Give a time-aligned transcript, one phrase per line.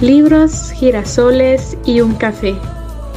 [0.00, 2.54] Libros, girasoles y un café.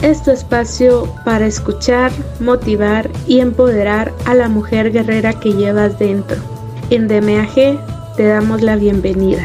[0.01, 6.35] Es tu espacio para escuchar, motivar y empoderar a la mujer guerrera que llevas dentro.
[6.89, 7.79] En DMAG
[8.17, 9.43] te damos la bienvenida.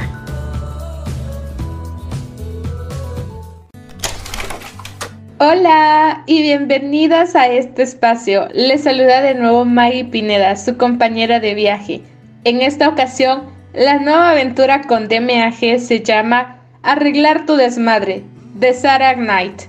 [5.39, 8.48] Hola y bienvenidas a este espacio.
[8.53, 12.03] Les saluda de nuevo Maggie Pineda, su compañera de viaje.
[12.43, 16.58] En esta ocasión, la nueva aventura con DMAG se llama
[16.88, 18.23] Arreglar tu desmadre,
[18.55, 19.65] de Sarah Knight.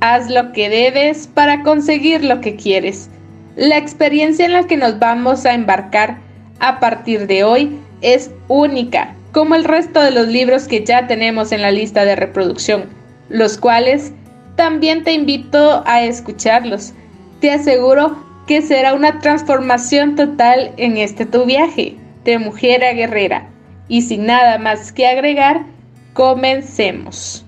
[0.00, 3.08] Haz lo que debes para conseguir lo que quieres.
[3.54, 6.18] La experiencia en la que nos vamos a embarcar
[6.58, 11.52] a partir de hoy es única, como el resto de los libros que ya tenemos
[11.52, 12.86] en la lista de reproducción,
[13.28, 14.12] los cuales
[14.56, 16.92] también te invito a escucharlos.
[17.38, 18.16] Te aseguro
[18.48, 23.48] que será una transformación total en este tu viaje de mujer a guerrera.
[23.86, 25.66] Y sin nada más que agregar,
[26.12, 27.44] comencemos.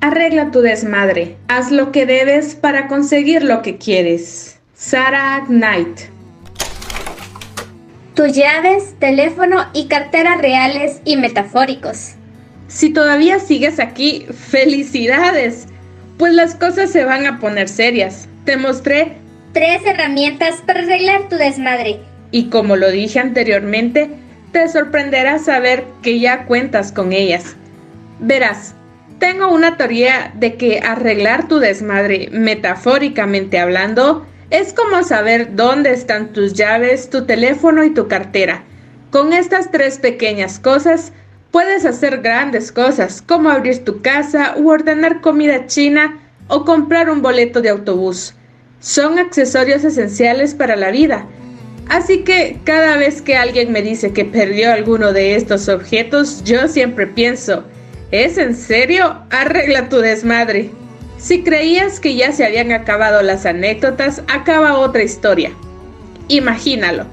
[0.00, 1.36] Arregla tu desmadre.
[1.48, 4.60] Haz lo que debes para conseguir lo que quieres.
[4.74, 6.00] Sarah Knight.
[8.14, 12.12] Tus llaves, teléfono y cartera reales y metafóricos.
[12.68, 15.66] Si todavía sigues aquí, felicidades,
[16.18, 18.28] pues las cosas se van a poner serias.
[18.44, 19.16] Te mostré
[19.52, 22.00] tres herramientas para arreglar tu desmadre.
[22.30, 24.10] Y como lo dije anteriormente,
[24.54, 27.56] te sorprenderá saber que ya cuentas con ellas.
[28.20, 28.74] Verás,
[29.18, 36.32] tengo una teoría de que arreglar tu desmadre, metafóricamente hablando, es como saber dónde están
[36.32, 38.62] tus llaves, tu teléfono y tu cartera.
[39.10, 41.12] Con estas tres pequeñas cosas,
[41.54, 46.18] Puedes hacer grandes cosas, como abrir tu casa u ordenar comida china
[46.48, 48.34] o comprar un boleto de autobús.
[48.80, 51.28] Son accesorios esenciales para la vida.
[51.88, 56.66] Así que cada vez que alguien me dice que perdió alguno de estos objetos, yo
[56.68, 57.64] siempre pienso,
[58.10, 59.18] ¿es en serio?
[59.30, 60.70] Arregla tu desmadre.
[61.18, 65.52] Si creías que ya se habían acabado las anécdotas, acaba otra historia.
[66.28, 67.06] Imagínalo.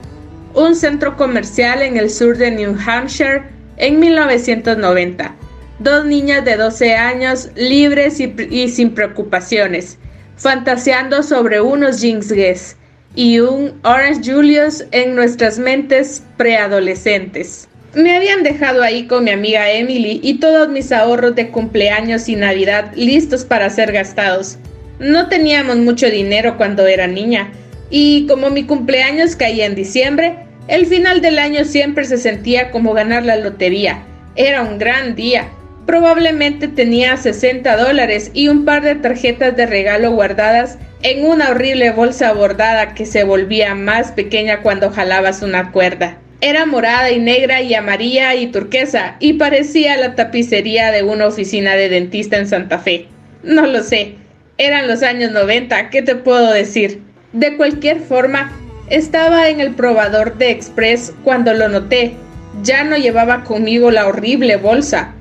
[0.54, 3.44] Un centro comercial en el sur de New Hampshire
[3.78, 5.36] en 1990.
[5.80, 9.98] Dos niñas de 12 años libres y, sin preocupaciones,
[10.36, 12.76] fantaseando sobre unos Guess
[13.16, 17.68] y un Orange Julius en nuestras mentes preadolescentes.
[17.94, 22.36] Me habían dejado ahí con mi amiga Emily y todos mis ahorros de cumpleaños y
[22.36, 24.58] Navidad listos para ser gastados.
[25.00, 27.52] No teníamos mucho dinero cuando era niña,
[27.90, 30.38] y como mi cumpleaños caía en diciembre,
[30.70, 34.04] el final del año siempre se sentía como ganar la lotería.
[34.36, 35.50] Era un gran día.
[35.86, 41.92] Probablemente tenía 60 dólares y un par de tarjetas de regalo guardadas en una horrible
[41.92, 46.18] bolsa bordada que se volvía más pequeña cuando jalabas una cuerda.
[46.40, 51.76] Era morada y negra y amarilla y turquesa y parecía la tapicería de una oficina
[51.76, 53.08] de dentista en Santa Fe.
[53.44, 54.16] No lo sé,
[54.58, 57.02] eran los años 90, ¿qué te puedo decir?
[57.34, 58.52] De cualquier forma,
[58.90, 62.14] estaba en el probador de Express cuando lo noté.
[62.62, 65.16] Ya no llevaba conmigo la horrible bolsa.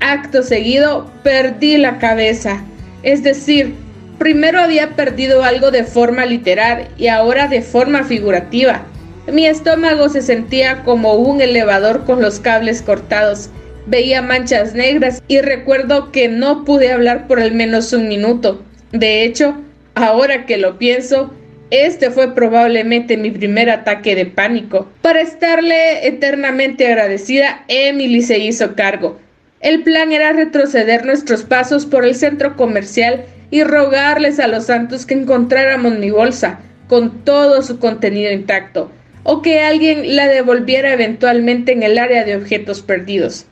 [0.00, 2.64] Acto seguido, perdí la cabeza.
[3.02, 3.74] Es decir,
[4.18, 8.82] primero había perdido algo de forma literal y ahora de forma figurativa.
[9.30, 13.50] Mi estómago se sentía como un elevador con los cables cortados.
[13.86, 18.62] Veía manchas negras y recuerdo que no pude hablar por al menos un minuto.
[18.92, 19.56] De hecho,
[19.94, 21.32] ahora que lo pienso,
[21.70, 24.88] este fue probablemente mi primer ataque de pánico.
[25.02, 29.20] Para estarle eternamente agradecida, Emily se hizo cargo.
[29.60, 35.04] El plan era retroceder nuestros pasos por el centro comercial y rogarles a los santos
[35.04, 38.90] que encontráramos mi bolsa, con todo su contenido intacto,
[39.22, 43.44] o que alguien la devolviera eventualmente en el área de objetos perdidos.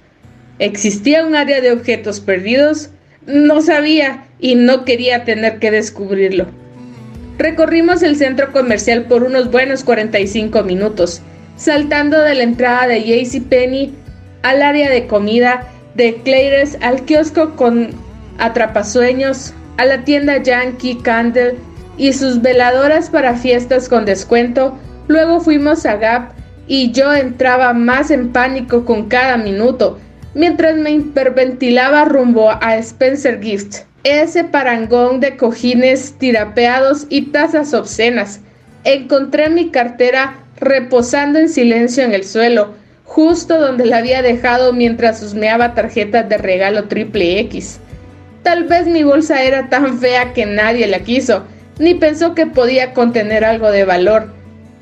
[0.58, 2.88] ¿Existía un área de objetos perdidos?
[3.26, 6.46] No sabía y no quería tener que descubrirlo.
[7.36, 11.20] Recorrimos el centro comercial por unos buenos 45 minutos,
[11.56, 13.94] saltando de la entrada de Penny
[14.42, 17.90] al área de comida, de Claire's al kiosco con
[18.38, 21.56] atrapasueños, a la tienda Yankee Candle
[21.96, 24.78] y sus veladoras para fiestas con descuento.
[25.08, 26.32] Luego fuimos a Gap
[26.66, 29.98] y yo entraba más en pánico con cada minuto.
[30.34, 33.78] mientras me hiperventilaba rumbo a Spencer Gift.
[34.04, 38.40] Ese parangón de cojines tirapeados y tazas obscenas.
[38.84, 42.74] Encontré mi cartera reposando en silencio en el suelo,
[43.08, 47.80] justo donde la había dejado mientras husmeaba tarjetas de regalo triple X.
[48.42, 51.44] Tal vez mi bolsa era tan fea que nadie la quiso,
[51.78, 54.32] ni pensó que podía contener algo de valor.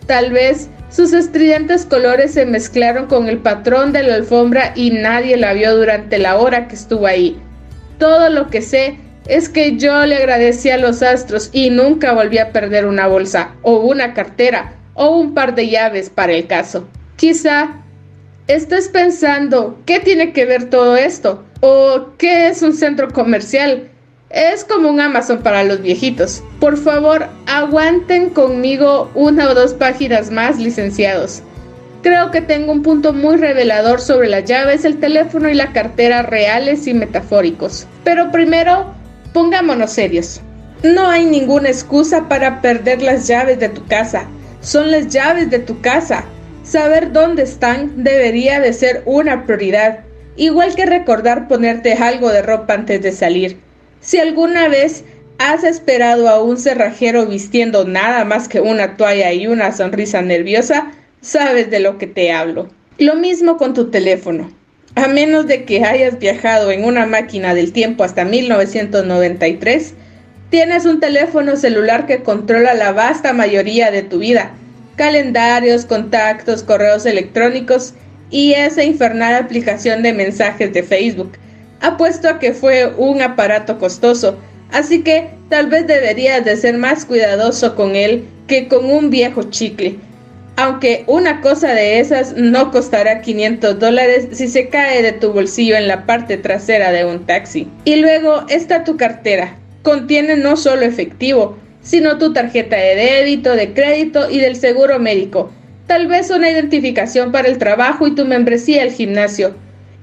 [0.06, 5.36] Tal vez sus estridentes colores se mezclaron con el patrón de la alfombra y nadie
[5.36, 7.40] la vio durante la hora que estuvo ahí.
[7.98, 12.38] Todo lo que sé es que yo le agradecí a los astros y nunca volví
[12.38, 16.88] a perder una bolsa o una cartera o un par de llaves para el caso.
[17.16, 17.85] Quizá
[18.48, 21.42] estés pensando, ¿qué tiene que ver todo esto?
[21.60, 23.88] ¿O qué es un centro comercial?
[24.30, 26.42] Es como un Amazon para los viejitos.
[26.60, 31.42] Por favor, aguanten conmigo una o dos páginas más, licenciados.
[32.02, 36.22] Creo que tengo un punto muy revelador sobre las llaves, el teléfono y la cartera
[36.22, 37.86] reales y metafóricos.
[38.04, 38.94] Pero primero,
[39.32, 40.40] pongámonos serios.
[40.82, 44.26] No hay ninguna excusa para perder las llaves de tu casa.
[44.60, 46.24] Son las llaves de tu casa.
[46.66, 50.00] Saber dónde están debería de ser una prioridad,
[50.34, 53.58] igual que recordar ponerte algo de ropa antes de salir.
[54.00, 55.04] Si alguna vez
[55.38, 60.90] has esperado a un cerrajero vistiendo nada más que una toalla y una sonrisa nerviosa,
[61.20, 62.68] sabes de lo que te hablo.
[62.98, 64.50] Lo mismo con tu teléfono.
[64.96, 69.94] A menos de que hayas viajado en una máquina del tiempo hasta 1993,
[70.50, 74.52] tienes un teléfono celular que controla la vasta mayoría de tu vida.
[74.96, 77.94] Calendarios, contactos, correos electrónicos
[78.30, 81.38] y esa infernal aplicación de mensajes de Facebook
[81.80, 84.38] Apuesto a que fue un aparato costoso,
[84.72, 89.44] así que tal vez deberías de ser más cuidadoso con él que con un viejo
[89.44, 89.96] chicle.
[90.56, 95.76] Aunque una cosa de esas no costará 500 dólares si se cae de tu bolsillo
[95.76, 97.68] en la parte trasera de un taxi.
[97.84, 99.58] Y luego está tu cartera.
[99.82, 105.52] Contiene no solo efectivo, sino tu tarjeta de débito, de crédito y del seguro médico.
[105.86, 109.54] Tal vez una identificación para el trabajo y tu membresía al gimnasio.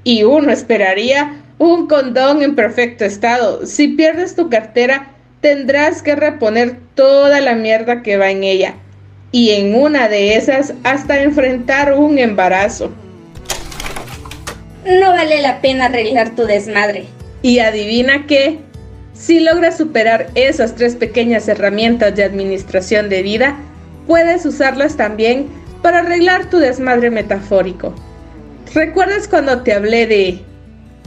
[0.02, 3.66] Y uno esperaría un condón en perfecto estado.
[3.66, 5.10] Si pierdes tu cartera,
[5.42, 8.76] tendrás que reponer toda la mierda que va en ella.
[9.30, 12.92] Y en una de esas, hasta enfrentar un embarazo.
[14.86, 17.04] No vale la pena arreglar tu desmadre.
[17.42, 18.60] Y adivina qué,
[19.14, 23.56] si logras superar esas tres pequeñas herramientas de administración de vida,
[24.06, 25.46] puedes usarlas también
[25.82, 27.94] para arreglar tu desmadre metafórico.
[28.74, 30.44] ¿Recuerdas cuando te hablé de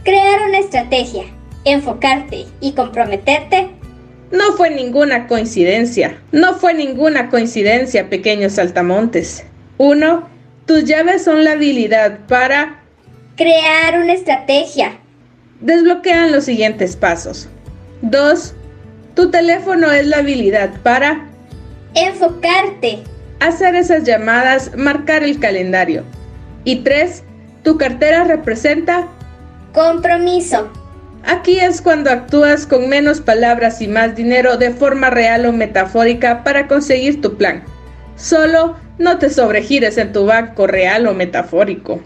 [0.03, 1.25] Crear una estrategia,
[1.65, 3.71] enfocarte y comprometerte.
[4.31, 9.45] No fue ninguna coincidencia, no fue ninguna coincidencia, pequeños saltamontes.
[9.77, 10.29] Uno,
[10.65, 12.83] tus llaves son la habilidad para
[13.35, 14.97] crear una estrategia.
[15.59, 17.49] Desbloquean los siguientes pasos.
[18.01, 18.53] 2.
[19.15, 21.27] Tu teléfono es la habilidad para
[21.93, 22.99] enfocarte.
[23.39, 26.03] Hacer esas llamadas, marcar el calendario.
[26.63, 27.23] Y 3.
[27.63, 29.07] Tu cartera representa
[29.73, 30.71] Compromiso.
[31.23, 36.43] Aquí es cuando actúas con menos palabras y más dinero de forma real o metafórica
[36.43, 37.63] para conseguir tu plan.
[38.15, 42.01] Solo no te sobregires en tu banco real o metafórico.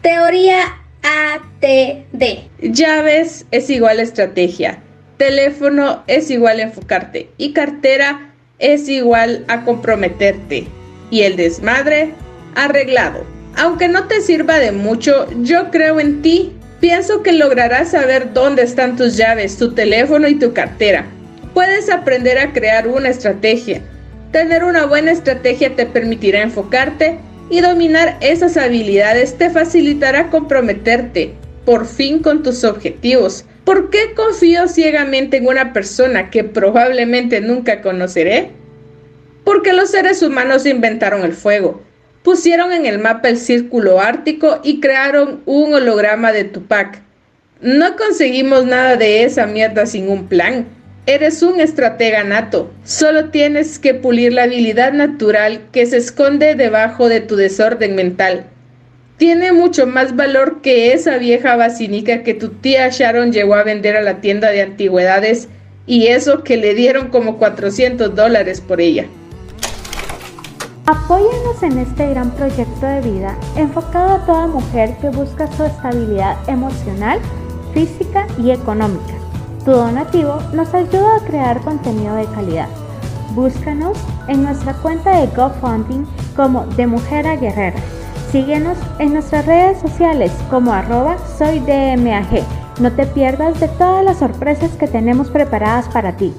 [0.00, 2.48] Teoría ATD.
[2.62, 4.78] Llaves es igual a estrategia.
[5.18, 7.28] Teléfono es igual a enfocarte.
[7.36, 10.66] Y cartera es igual a comprometerte.
[11.10, 12.14] Y el desmadre
[12.54, 13.24] arreglado.
[13.56, 16.54] Aunque no te sirva de mucho, yo creo en ti.
[16.80, 21.04] Pienso que lograrás saber dónde están tus llaves, tu teléfono y tu cartera.
[21.52, 23.82] Puedes aprender a crear una estrategia.
[24.32, 27.18] Tener una buena estrategia te permitirá enfocarte
[27.50, 31.34] y dominar esas habilidades te facilitará comprometerte
[31.64, 33.44] por fin con tus objetivos.
[33.64, 38.50] ¿Por qué confío ciegamente en una persona que probablemente nunca conoceré?
[39.44, 41.82] Porque los seres humanos inventaron el fuego
[42.24, 47.02] Pusieron en el mapa el círculo ártico y crearon un holograma de Tupac.
[47.60, 50.66] No conseguimos nada de esa mierda sin un plan.
[51.06, 52.70] Eres un estratega nato.
[52.82, 58.46] Solo tienes que pulir la habilidad natural que se esconde debajo de tu desorden mental.
[59.18, 63.96] Tiene mucho más valor que esa vieja vacinica que tu tía Sharon llegó a vender
[63.96, 65.48] a la tienda de antigüedades
[65.86, 69.04] y eso que le dieron como 400 dólares por ella.
[70.86, 76.36] Apóyanos en este gran proyecto de vida enfocado a toda mujer que busca su estabilidad
[76.48, 77.20] emocional,
[77.74, 79.23] física y económica.
[79.64, 82.68] Tu donativo nos ayuda a crear contenido de calidad.
[83.30, 83.96] Búscanos
[84.28, 86.06] en nuestra cuenta de GoFundMe
[86.36, 87.80] como De Mujer a Guerrera.
[88.30, 92.44] Síguenos en nuestras redes sociales como arroba soydmag.
[92.78, 96.34] No te pierdas de todas las sorpresas que tenemos preparadas para ti.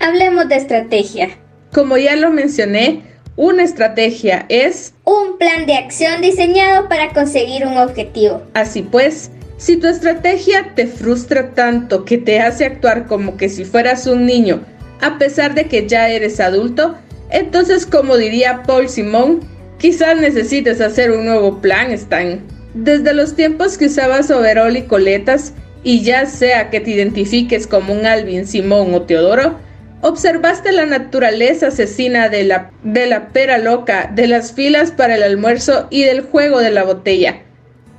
[0.00, 1.28] Hablemos de estrategia.
[1.74, 3.02] Como ya lo mencioné,
[3.36, 8.40] una estrategia es un plan de acción diseñado para conseguir un objetivo.
[8.54, 13.64] Así pues, si tu estrategia te frustra tanto que te hace actuar como que si
[13.64, 14.62] fueras un niño,
[15.00, 16.94] a pesar de que ya eres adulto,
[17.30, 19.40] entonces como diría Paul Simon,
[19.78, 22.40] quizás necesites hacer un nuevo plan, Stan.
[22.74, 27.92] Desde los tiempos que usabas overol y coletas, y ya sea que te identifiques como
[27.92, 29.58] un Alvin, Simón o Teodoro,
[30.02, 35.24] observaste la naturaleza asesina de la, de la pera loca, de las filas para el
[35.24, 37.42] almuerzo y del juego de la botella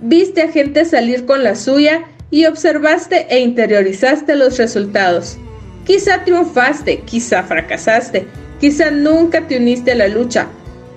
[0.02, 5.38] Viste a gente salir con la suya y observaste e interiorizaste los resultados.
[5.86, 8.26] Quizá triunfaste, quizá fracasaste,
[8.62, 10.48] quizá nunca te uniste a la lucha,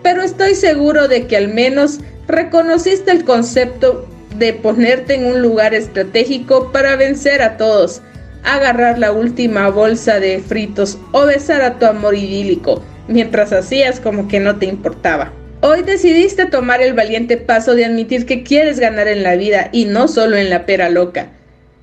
[0.03, 4.07] pero estoy seguro de que al menos reconociste el concepto
[4.39, 8.03] de ponerte en un lugar estratégico para vencer a todos,
[8.45, 14.29] agarrar la última bolsa de fritos o besar a tu amor idílico, mientras hacías como
[14.29, 15.33] que no te importaba.
[15.65, 19.85] Hoy decidiste tomar el valiente paso de admitir que quieres ganar en la vida y
[19.85, 21.29] no solo en la pera loca.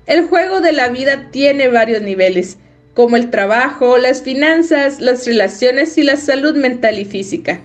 [0.04, 2.58] El juego de la vida tiene varios niveles,
[2.92, 7.60] como el trabajo, las finanzas, las relaciones y la salud mental y física.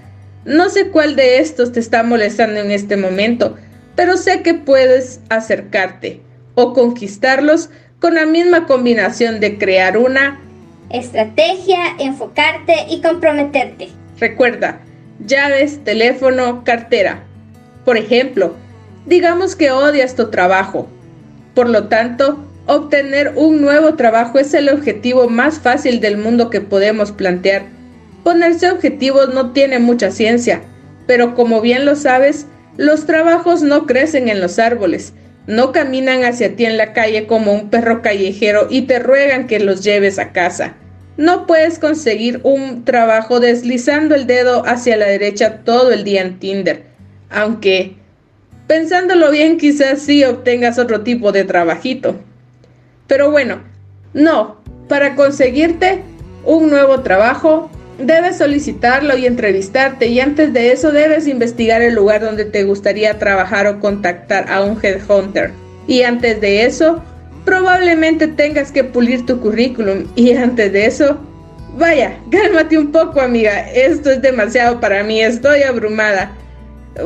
[0.46, 3.58] No sé cuál de estos te está molestando en este momento,
[3.98, 6.22] pero sé que puedes acercarte
[6.54, 7.70] o conquistarlos
[8.00, 10.40] con la misma combinación de crear una
[10.90, 13.90] estrategia, enfocarte y comprometerte.
[14.18, 14.80] Recuerda,
[15.20, 17.24] llaves, teléfono, cartera.
[17.84, 18.56] Por ejemplo,
[19.06, 20.88] digamos que odias tu trabajo.
[21.54, 26.62] Por lo tanto, obtener un nuevo trabajo es el objetivo más fácil del mundo que
[26.62, 27.64] podemos plantear.
[28.24, 30.62] Ponerse objetivos no tiene mucha ciencia,
[31.06, 35.14] pero como bien lo sabes, los trabajos no crecen en los árboles,
[35.48, 39.60] no caminan hacia ti en la calle como un perro callejero y te ruegan que
[39.60, 40.76] los lleves a casa.
[41.18, 46.40] No puedes conseguir un trabajo deslizando el dedo hacia la derecha todo el día en
[46.40, 46.84] Tinder,
[47.30, 47.96] aunque
[48.68, 52.20] pensándolo bien quizás sí obtengas otro tipo de trabajito.
[53.08, 53.62] Pero bueno,
[54.14, 56.02] no, para conseguirte
[56.44, 62.22] un nuevo trabajo debes solicitarlo y entrevistarte y antes de eso debes investigar el lugar
[62.22, 65.52] donde te gustaría trabajar o contactar a un headhunter.
[65.88, 67.02] Y antes de eso,
[67.46, 71.18] probablemente tengas que pulir tu currículum y antes de eso,
[71.78, 76.32] vaya, cálmate un poco amiga, esto es demasiado para mí, estoy abrumada.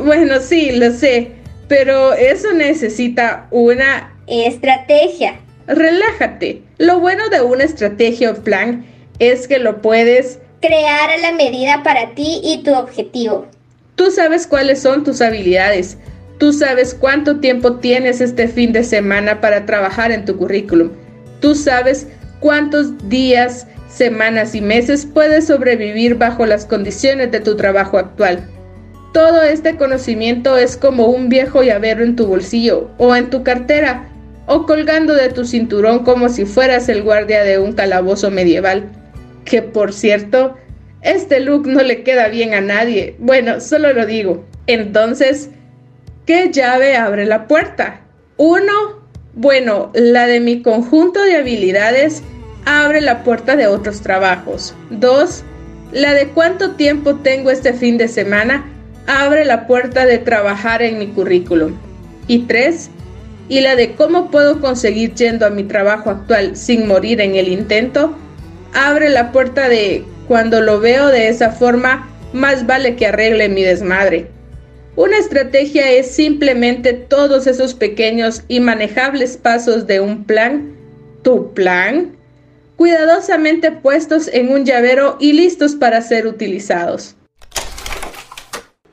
[0.04, 1.32] Bueno, sí, lo sé,
[1.68, 5.40] pero eso necesita una estrategia.
[5.66, 6.62] Relájate.
[6.78, 8.84] Lo bueno de una estrategia o plan
[9.18, 13.46] es que lo puedes crear a la medida para ti y tu objetivo.
[13.94, 15.98] Tú sabes cuáles son tus habilidades,
[16.40, 20.88] Tú sabes cuánto tiempo tienes este fin de semana para trabajar en tu currículum.
[21.40, 22.06] Tú sabes
[22.40, 28.40] cuántos días, semanas y meses puedes sobrevivir bajo las condiciones de tu trabajo actual.
[29.12, 34.08] Todo este conocimiento es como un viejo llavero en tu bolsillo o en tu cartera
[34.46, 38.88] o colgando de tu cinturón como si fueras el guardia de un calabozo medieval.
[39.44, 40.56] Que por cierto,
[41.02, 43.14] este look no le queda bien a nadie.
[43.18, 44.46] Bueno, solo lo digo.
[44.66, 45.50] Entonces,
[46.30, 48.02] ¿Qué llave abre la puerta?
[48.36, 49.00] Uno,
[49.34, 52.22] bueno, la de mi conjunto de habilidades
[52.64, 54.72] abre la puerta de otros trabajos.
[54.90, 55.42] Dos,
[55.90, 58.64] la de cuánto tiempo tengo este fin de semana
[59.08, 61.74] abre la puerta de trabajar en mi currículum.
[62.28, 62.90] Y tres,
[63.48, 67.48] y la de cómo puedo conseguir yendo a mi trabajo actual sin morir en el
[67.48, 68.16] intento,
[68.72, 73.64] abre la puerta de cuando lo veo de esa forma, más vale que arregle mi
[73.64, 74.30] desmadre.
[75.00, 80.76] Una estrategia es simplemente todos esos pequeños y manejables pasos de un plan,
[81.22, 82.14] tu plan,
[82.76, 87.16] cuidadosamente puestos en un llavero y listos para ser utilizados.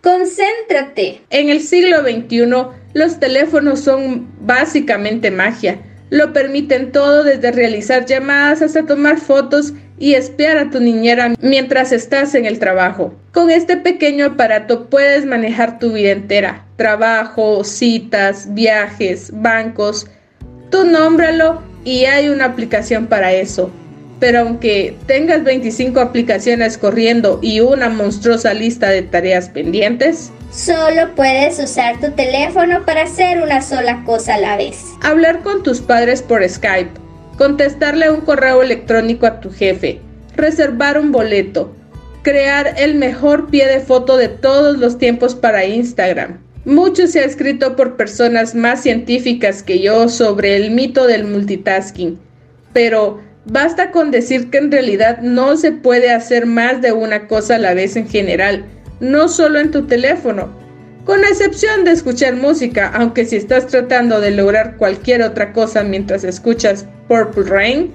[0.01, 1.23] Concéntrate.
[1.29, 2.53] En el siglo XXI,
[2.93, 5.81] los teléfonos son básicamente magia.
[6.09, 11.91] Lo permiten todo desde realizar llamadas hasta tomar fotos y espiar a tu niñera mientras
[11.91, 13.13] estás en el trabajo.
[13.33, 20.07] Con este pequeño aparato puedes manejar tu vida entera, trabajo, citas, viajes, bancos.
[20.69, 23.71] Tú nómbralo y hay una aplicación para eso.
[24.19, 31.59] Pero aunque tengas 25 aplicaciones corriendo y una monstruosa lista de tareas pendientes, solo puedes
[31.59, 34.83] usar tu teléfono para hacer una sola cosa a la vez.
[35.01, 37.07] Hablar con tus padres por Skype
[37.37, 40.01] contestarle un correo electrónico a tu jefe,
[40.35, 41.73] reservar un boleto,
[42.23, 46.39] crear el mejor pie de foto de todos los tiempos para Instagram.
[46.65, 52.19] Mucho se ha escrito por personas más científicas que yo sobre el mito del multitasking,
[52.73, 57.55] pero basta con decir que en realidad no se puede hacer más de una cosa
[57.55, 58.65] a la vez en general,
[58.99, 60.49] no solo en tu teléfono,
[61.05, 66.23] con excepción de escuchar música, aunque si estás tratando de lograr cualquier otra cosa mientras
[66.25, 67.93] escuchas Purple Rain,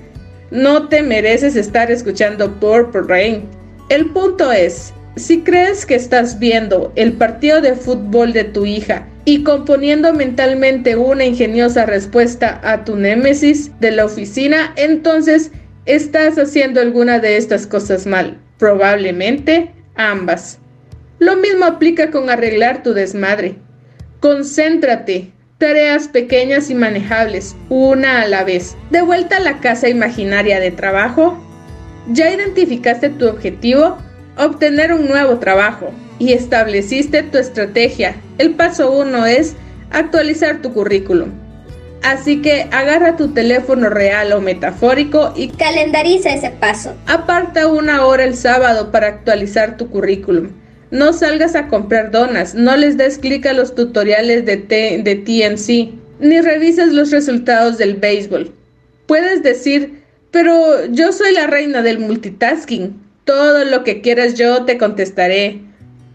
[0.50, 3.48] no te mereces estar escuchando Purple Rain.
[3.90, 9.06] El punto es, si crees que estás viendo el partido de fútbol de tu hija
[9.24, 15.52] y componiendo mentalmente una ingeniosa respuesta a tu némesis de la oficina, entonces
[15.84, 18.38] estás haciendo alguna de estas cosas mal.
[18.58, 20.58] Probablemente ambas.
[21.18, 23.56] Lo mismo aplica con arreglar tu desmadre.
[24.20, 25.32] Concéntrate.
[25.58, 28.76] Tareas pequeñas y manejables, una a la vez.
[28.90, 31.38] De vuelta a la casa imaginaria de trabajo.
[32.08, 33.98] ¿Ya identificaste tu objetivo?
[34.36, 38.16] Obtener un nuevo trabajo y estableciste tu estrategia.
[38.38, 39.54] El paso uno es
[39.90, 41.30] actualizar tu currículum.
[42.02, 46.94] Así que agarra tu teléfono real o metafórico y calendariza ese paso.
[47.06, 50.50] Aparta una hora el sábado para actualizar tu currículum.
[50.90, 55.94] No salgas a comprar donas, no les des clic a los tutoriales de, de TMC,
[56.20, 58.52] ni revises los resultados del béisbol.
[59.06, 63.01] Puedes decir, pero yo soy la reina del multitasking.
[63.24, 65.60] Todo lo que quieras yo te contestaré.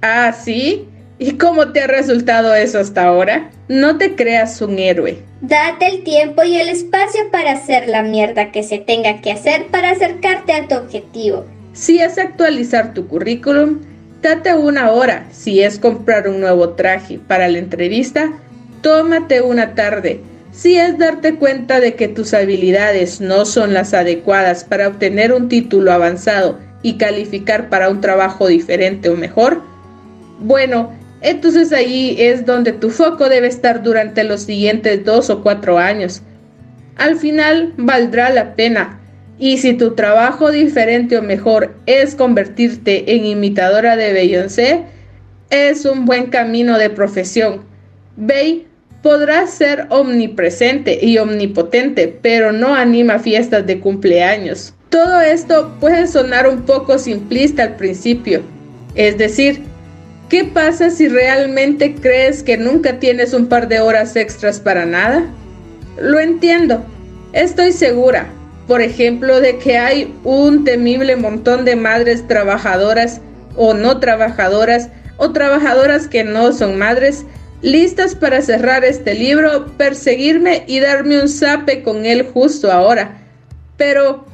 [0.01, 0.89] ¿Ah, sí?
[1.19, 3.49] ¿Y cómo te ha resultado eso hasta ahora?
[3.69, 5.17] No te creas un héroe.
[5.39, 9.67] Date el tiempo y el espacio para hacer la mierda que se tenga que hacer
[9.67, 11.45] para acercarte a tu objetivo.
[11.71, 13.79] Si es actualizar tu currículum,
[14.21, 15.27] date una hora.
[15.31, 18.33] Si es comprar un nuevo traje para la entrevista,
[18.81, 20.19] tómate una tarde.
[20.51, 25.47] Si es darte cuenta de que tus habilidades no son las adecuadas para obtener un
[25.47, 29.61] título avanzado y calificar para un trabajo diferente o mejor,
[30.39, 30.91] bueno,
[31.21, 36.21] entonces ahí es donde tu foco debe estar durante los siguientes dos o cuatro años.
[36.95, 38.99] Al final valdrá la pena.
[39.39, 44.85] Y si tu trabajo diferente o mejor es convertirte en imitadora de Beyoncé,
[45.49, 47.61] es un buen camino de profesión.
[48.15, 48.67] Bey
[49.03, 54.73] podrá ser omnipresente y omnipotente, pero no anima fiestas de cumpleaños.
[54.89, 58.41] Todo esto puede sonar un poco simplista al principio.
[58.95, 59.63] Es decir,
[60.29, 65.25] ¿qué pasa si realmente crees que nunca tienes un par de horas extras para nada?
[65.99, 66.85] Lo entiendo.
[67.33, 68.27] Estoy segura,
[68.65, 73.19] por ejemplo, de que hay un temible montón de madres trabajadoras
[73.55, 77.25] o no trabajadoras o trabajadoras que no son madres
[77.61, 83.17] listas para cerrar este libro, perseguirme y darme un zape con él justo ahora.
[83.77, 84.25] Pero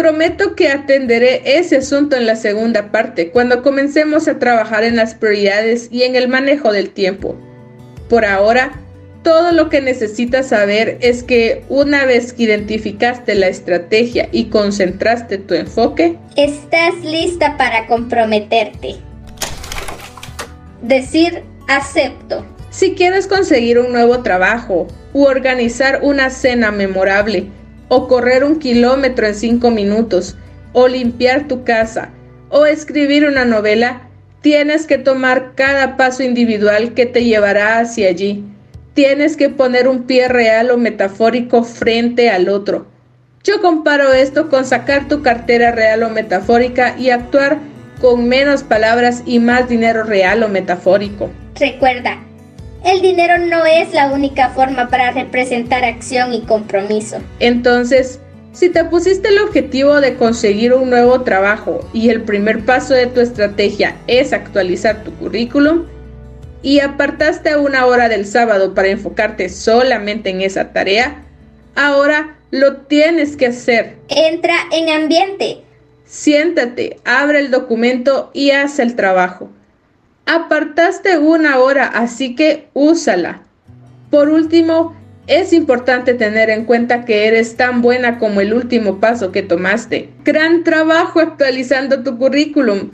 [0.00, 5.14] Prometo que atenderé ese asunto en la segunda parte, cuando comencemos a trabajar en las
[5.14, 7.36] prioridades y en el manejo del tiempo.
[8.08, 8.72] Por ahora,
[9.22, 15.36] todo lo que necesitas saber es que una vez que identificaste la estrategia y concentraste
[15.36, 18.96] tu enfoque, estás lista para comprometerte.
[20.80, 22.46] Decir acepto.
[22.70, 27.50] Si quieres conseguir un nuevo trabajo u organizar una cena memorable,
[27.90, 30.36] o correr un kilómetro en cinco minutos,
[30.72, 32.10] o limpiar tu casa,
[32.48, 34.08] o escribir una novela,
[34.40, 38.44] tienes que tomar cada paso individual que te llevará hacia allí.
[38.94, 42.86] Tienes que poner un pie real o metafórico frente al otro.
[43.42, 47.58] Yo comparo esto con sacar tu cartera real o metafórica y actuar
[48.00, 51.28] con menos palabras y más dinero real o metafórico.
[51.58, 52.22] Recuerda,
[52.84, 57.18] el dinero no es la única forma para representar acción y compromiso.
[57.38, 58.20] Entonces,
[58.52, 63.06] si te pusiste el objetivo de conseguir un nuevo trabajo y el primer paso de
[63.06, 65.86] tu estrategia es actualizar tu currículum,
[66.62, 71.22] y apartaste una hora del sábado para enfocarte solamente en esa tarea,
[71.74, 73.96] ahora lo tienes que hacer.
[74.08, 75.62] Entra en ambiente.
[76.04, 79.48] Siéntate, abre el documento y haz el trabajo.
[80.26, 83.42] Apartaste una hora, así que úsala.
[84.10, 84.94] Por último,
[85.26, 90.08] es importante tener en cuenta que eres tan buena como el último paso que tomaste.
[90.24, 92.90] Gran trabajo actualizando tu currículum,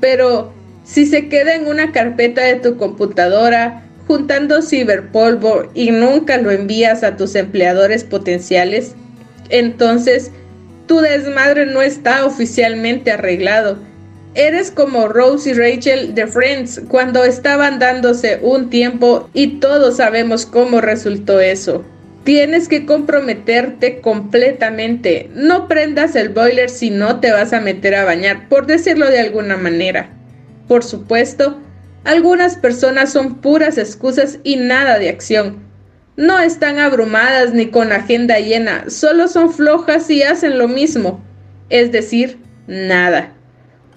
[0.00, 0.52] pero
[0.84, 7.02] si se queda en una carpeta de tu computadora, juntando ciberpolvo y nunca lo envías
[7.02, 8.94] a tus empleadores potenciales,
[9.48, 10.30] entonces
[10.86, 13.78] tu desmadre no está oficialmente arreglado
[14.34, 20.46] Eres como Rose y Rachel de Friends cuando estaban dándose un tiempo y todos sabemos
[20.46, 21.84] cómo resultó eso.
[22.24, 25.28] Tienes que comprometerte completamente.
[25.34, 29.20] No prendas el boiler si no te vas a meter a bañar, por decirlo de
[29.20, 30.08] alguna manera.
[30.66, 31.60] Por supuesto,
[32.04, 35.58] algunas personas son puras excusas y nada de acción.
[36.16, 41.22] No están abrumadas ni con agenda llena, solo son flojas y hacen lo mismo,
[41.68, 43.34] es decir, nada.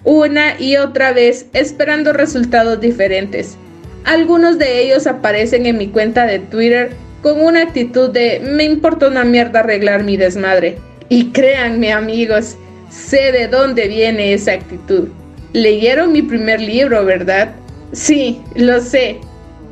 [0.06, 3.58] Una y otra vez esperando resultados diferentes.
[4.04, 6.90] Algunos de ellos aparecen en mi cuenta de Twitter
[7.22, 10.78] con una actitud de me importa una mierda arreglar mi desmadre.
[11.08, 12.56] Y créanme amigos,
[12.88, 15.08] sé de dónde viene esa actitud.
[15.52, 17.50] Leyeron mi primer libro, ¿verdad?
[17.90, 19.18] Sí, lo sé.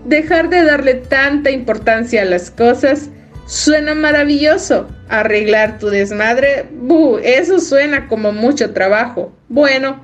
[0.04, 3.08] Dejar de darle tanta importancia a las cosas
[3.46, 4.88] suena maravilloso.
[5.08, 9.32] Arreglar tu desmadre, buh, eso suena como mucho trabajo.
[9.48, 10.03] Bueno,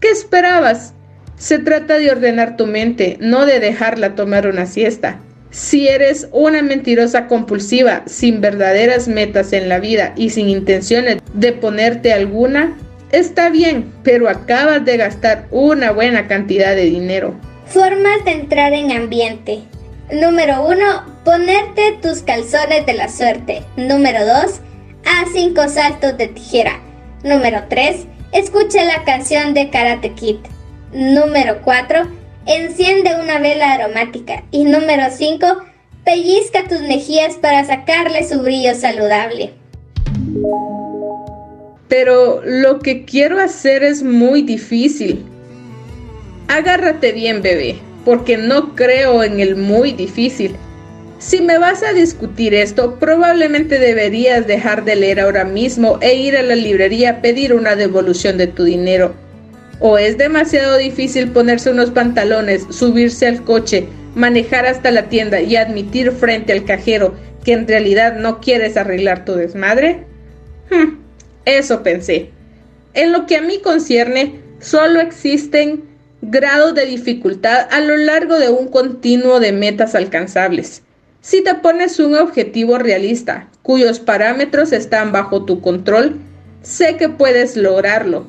[0.00, 0.94] ¿qué esperabas?
[1.36, 5.20] Se trata de ordenar tu mente, no de dejarla tomar una siesta.
[5.50, 11.52] Si eres una mentirosa compulsiva, sin verdaderas metas en la vida y sin intenciones de
[11.52, 12.76] ponerte alguna,
[13.10, 17.34] está bien, pero acabas de gastar una buena cantidad de dinero.
[17.66, 19.60] Formas de entrar en ambiente.
[20.12, 21.20] Número 1.
[21.24, 23.62] Ponerte tus calzones de la suerte.
[23.76, 24.60] Número 2.
[25.06, 26.80] A 5 saltos de tijera.
[27.22, 28.06] Número 3.
[28.32, 30.36] Escucha la canción de Karate Kid.
[30.92, 34.42] Número 4 Enciende una vela aromática.
[34.50, 35.46] Y número 5.
[36.04, 39.52] Pellizca tus mejillas para sacarle su brillo saludable.
[41.88, 45.24] Pero lo que quiero hacer es muy difícil.
[46.48, 50.56] Agárrate bien, bebé, porque no creo en el muy difícil.
[51.20, 56.36] Si me vas a discutir esto, probablemente deberías dejar de leer ahora mismo e ir
[56.36, 59.14] a la librería a pedir una devolución de tu dinero
[59.80, 65.56] o es demasiado difícil ponerse unos pantalones, subirse al coche, manejar hasta la tienda y
[65.56, 70.04] admitir frente al cajero que en realidad no quieres arreglar tu desmadre?
[70.70, 70.98] Hmm,
[71.46, 72.30] eso pensé.
[72.92, 75.84] En lo que a mí concierne, solo existen
[76.20, 80.82] grados de dificultad a lo largo de un continuo de metas alcanzables.
[81.20, 86.18] Si te pones un objetivo realista, cuyos parámetros están bajo tu control,
[86.62, 88.26] sé que puedes lograrlo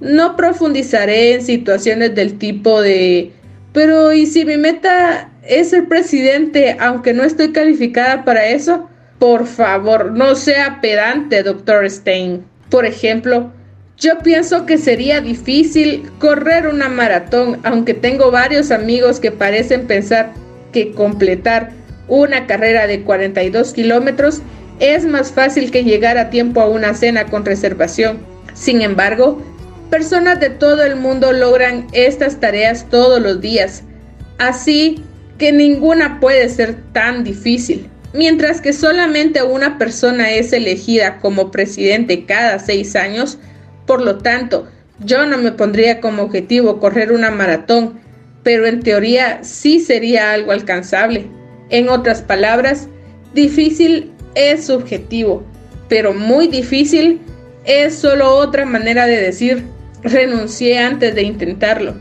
[0.00, 3.32] no profundizaré en situaciones del tipo de,
[3.72, 8.88] pero ¿y si mi meta es ser presidente aunque no estoy calificada para eso?
[9.18, 12.42] Por favor, no sea pedante, doctor Stein.
[12.70, 13.52] Por ejemplo,
[13.98, 20.32] yo pienso que sería difícil correr una maratón, aunque tengo varios amigos que parecen pensar
[20.72, 21.72] que completar
[22.10, 24.42] una carrera de 42 kilómetros
[24.78, 28.18] es más fácil que llegar a tiempo a una cena con reservación.
[28.52, 29.42] Sin embargo,
[29.90, 33.82] Personas de todo el mundo logran estas tareas todos los días,
[34.38, 35.02] así
[35.36, 37.90] que ninguna puede ser tan difícil.
[38.12, 43.38] Mientras que solamente una persona es elegida como presidente cada seis años,
[43.84, 44.68] por lo tanto,
[45.00, 47.98] yo no me pondría como objetivo correr una maratón,
[48.44, 51.28] pero en teoría sí sería algo alcanzable.
[51.70, 52.88] En otras palabras,
[53.34, 55.44] difícil es subjetivo,
[55.88, 57.20] pero muy difícil
[57.64, 59.64] es solo otra manera de decir
[60.02, 61.94] Renuncié antes de intentarlo.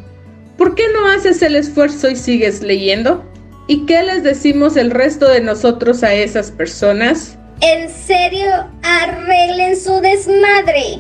[0.58, 3.25] ¿Por qué no haces el esfuerzo y sigues leyendo?
[3.67, 7.38] ¿Y qué les decimos el resto de nosotros a esas personas?
[7.62, 8.49] ¿En serio?
[8.84, 10.99] Arreglen su desmadre.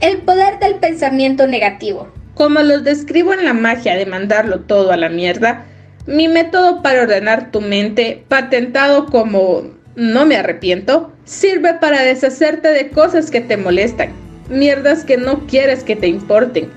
[0.00, 2.08] El poder del pensamiento negativo.
[2.34, 5.66] Como los describo en la magia de mandarlo todo a la mierda,
[6.08, 9.62] mi método para ordenar tu mente, patentado como
[9.94, 14.12] no me arrepiento, sirve para deshacerte de cosas que te molestan
[14.48, 16.70] mierdas que no quieres que te importen,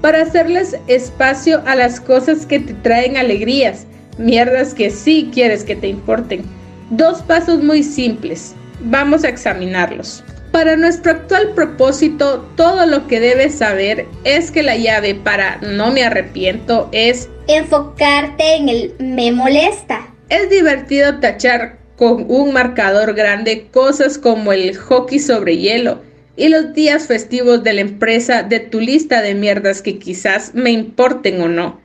[0.00, 3.86] para hacerles espacio a las cosas que te traen alegrías,
[4.18, 6.42] mierdas que sí quieres que te importen.
[6.90, 10.24] Dos pasos muy simples, vamos a examinarlos.
[10.50, 15.92] Para nuestro actual propósito, todo lo que debes saber es que la llave para no
[15.92, 20.08] me arrepiento es enfocarte en el me molesta.
[20.28, 26.00] Es divertido tachar con un marcador grande cosas como el hockey sobre hielo,
[26.36, 30.70] y los días festivos de la empresa de tu lista de mierdas que quizás me
[30.70, 31.80] importen o no.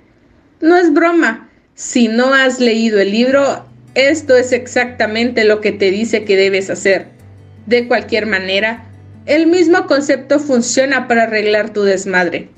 [0.62, 1.49] No es broma.
[1.75, 6.69] Si no has leído el libro, esto es exactamente lo que te dice que debes
[6.69, 7.08] hacer.
[7.65, 8.86] De cualquier manera,
[9.25, 12.49] el mismo concepto funciona para arreglar tu desmadre.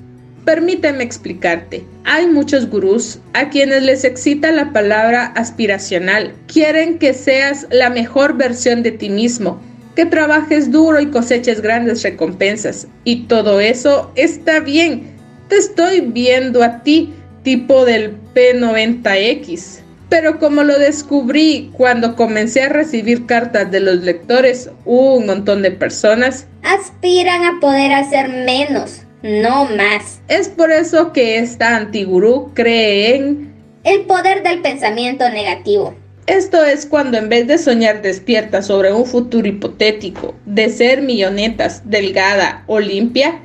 [0.44, 1.84] Permíteme explicarte.
[2.04, 6.34] Hay muchos gurús a quienes les excita la palabra aspiracional.
[6.46, 9.60] Quieren que seas la mejor versión de ti mismo,
[9.94, 12.88] que trabajes duro y coseches grandes recompensas.
[13.04, 15.12] Y todo eso está bien.
[15.48, 19.80] Te estoy viendo a ti, tipo del P90X.
[20.08, 25.70] Pero como lo descubrí cuando comencé a recibir cartas de los lectores, un montón de
[25.70, 30.20] personas aspiran a poder hacer menos, no más.
[30.28, 33.52] Es por eso que esta antigurú cree en
[33.84, 35.94] el poder del pensamiento negativo.
[36.26, 41.82] Esto es cuando en vez de soñar despierta sobre un futuro hipotético, de ser millonetas,
[41.90, 43.40] delgada o limpia,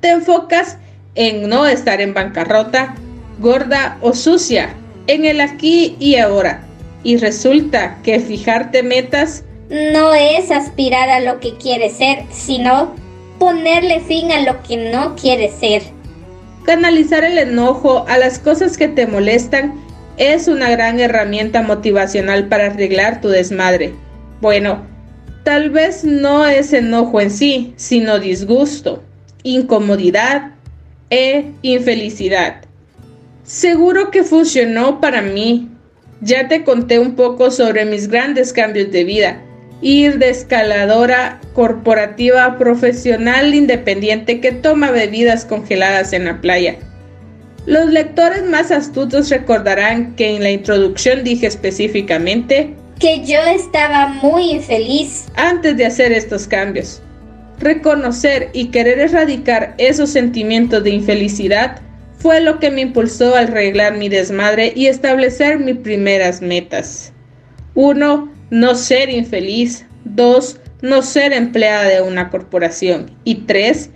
[0.00, 0.76] te enfocas
[1.14, 2.94] en no estar en bancarrota,
[3.38, 4.74] gorda o sucia,
[5.06, 6.62] en el aquí y ahora.
[7.02, 12.94] Y resulta que fijarte metas no es aspirar a lo que quieres ser, sino
[13.38, 15.82] ponerle fin a lo que no quieres ser.
[16.64, 19.74] Canalizar el enojo a las cosas que te molestan
[20.16, 23.94] es una gran herramienta motivacional para arreglar tu desmadre.
[24.40, 24.84] Bueno,
[25.44, 29.02] tal vez no es enojo en sí, sino disgusto,
[29.42, 30.52] incomodidad
[31.10, 32.62] e infelicidad.
[33.44, 35.70] Seguro que funcionó para mí.
[36.20, 39.42] Ya te conté un poco sobre mis grandes cambios de vida.
[39.82, 46.76] Ir de escaladora corporativa profesional independiente que toma bebidas congeladas en la playa
[47.66, 54.52] los lectores más astutos recordarán que en la introducción dije específicamente que yo estaba muy
[54.52, 57.02] infeliz antes de hacer estos cambios.
[57.58, 61.80] Reconocer y querer erradicar esos sentimientos de infelicidad
[62.18, 67.12] fue lo que me impulsó a arreglar mi desmadre y establecer mis primeras metas.
[67.74, 68.32] 1.
[68.50, 69.86] No ser infeliz.
[70.04, 70.60] 2.
[70.82, 73.10] No ser empleada de una corporación.
[73.24, 73.90] Y 3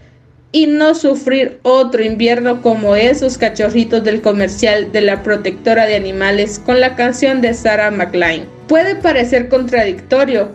[0.53, 6.59] y no sufrir otro invierno como esos cachorritos del comercial de la protectora de animales
[6.59, 8.47] con la canción de Sarah McLean.
[8.67, 10.51] Puede parecer contradictorio,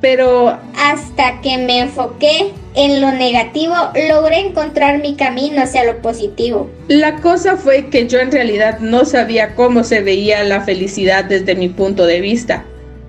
[0.00, 3.74] pero hasta que me enfoqué en lo negativo,
[4.08, 6.70] logré encontrar mi camino hacia lo positivo.
[6.88, 11.54] La cosa fue que yo en realidad no sabía cómo se veía la felicidad desde
[11.54, 12.64] mi punto de vista,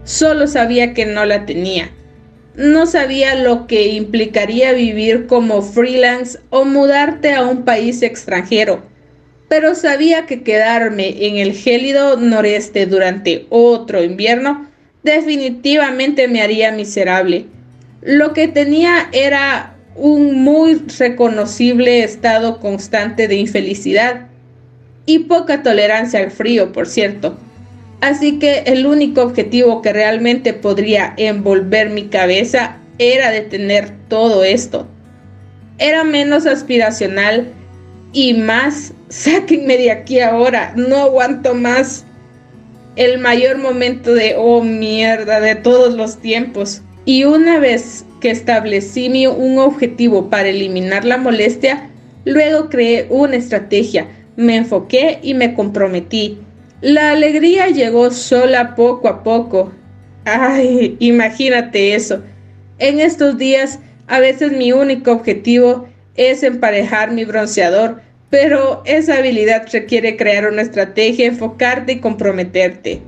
[0.06, 1.92] solo sabía que no la tenía
[2.58, 8.84] no sabía lo que implicaría vivir como freelance o mudarte a un país extranjero,
[9.50, 14.68] pero sabía que quedarme en el gélido noreste durante otro invierno
[15.04, 17.46] definitivamente me haría miserable.
[18.02, 24.28] Lo que tenía era un muy reconocible estado constante de infelicidad
[25.06, 27.38] y poca tolerancia al frío, por cierto.
[28.02, 34.88] Así que el único objetivo que realmente podría envolver mi cabeza era detener todo esto.
[35.78, 37.52] Era menos aspiracional
[38.14, 42.06] y más, sáquenme de aquí ahora, no aguanto más.
[42.96, 46.82] El mayor momento de, oh mierda, de todos los tiempos.
[47.04, 51.90] Y una vez que establecí mi, un objetivo para eliminar la molestia,
[52.24, 56.40] luego creé una estrategia, me enfoqué y me comprometí.
[56.82, 59.72] La alegría llegó sola poco a poco.
[60.26, 62.22] Ay, imagínate eso.
[62.80, 69.66] En estos días, a veces mi único objetivo es emparejar mi bronceador, pero esa habilidad
[69.72, 73.02] requiere crear una estrategia, enfocarte y comprometerte.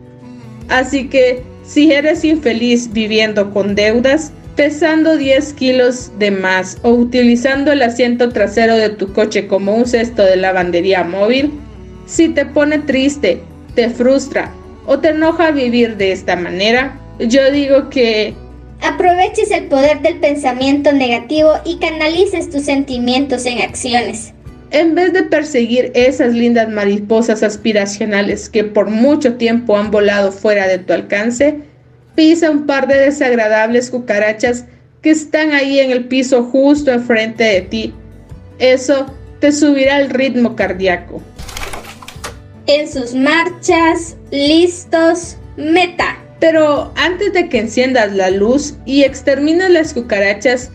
[0.69, 7.73] Así que, si eres infeliz viviendo con deudas, pesando 10 kilos de más o utilizando
[7.73, 11.51] el asiento trasero de tu coche como un cesto de lavandería móvil,
[12.06, 13.41] si te pone triste
[13.77, 14.51] te frustra
[14.87, 18.33] o te enoja vivir de esta manera, yo digo que
[18.81, 24.33] aproveches el poder del pensamiento negativo y canalices tus sentimientos en acciones.
[24.71, 30.67] En vez de perseguir esas lindas mariposas aspiracionales que por mucho tiempo han volado fuera
[30.67, 31.59] de tu alcance,
[32.15, 34.65] pisa un par de desagradables cucarachas
[35.03, 37.93] que están ahí en el piso justo enfrente de ti.
[38.57, 39.05] Eso
[39.39, 41.21] te subirá el ritmo cardíaco
[42.67, 46.17] en sus marchas, listos, meta.
[46.39, 50.71] Pero antes de que enciendas la luz y extermines las cucarachas,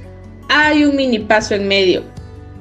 [0.49, 2.03] hay un mini paso en medio.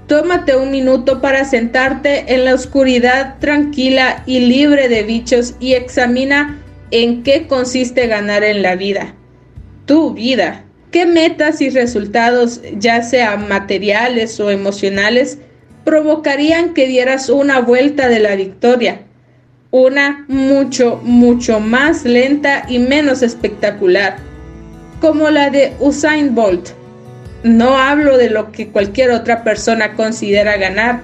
[0.07, 6.61] Tómate un minuto para sentarte en la oscuridad tranquila y libre de bichos y examina
[6.91, 9.15] en qué consiste ganar en la vida.
[9.85, 10.65] Tu vida.
[10.91, 15.37] ¿Qué metas y resultados, ya sean materiales o emocionales,
[15.85, 19.05] provocarían que dieras una vuelta de la victoria?
[19.71, 24.17] Una mucho, mucho más lenta y menos espectacular,
[24.99, 26.69] como la de Usain Bolt.
[27.43, 31.01] No hablo de lo que cualquier otra persona considera ganar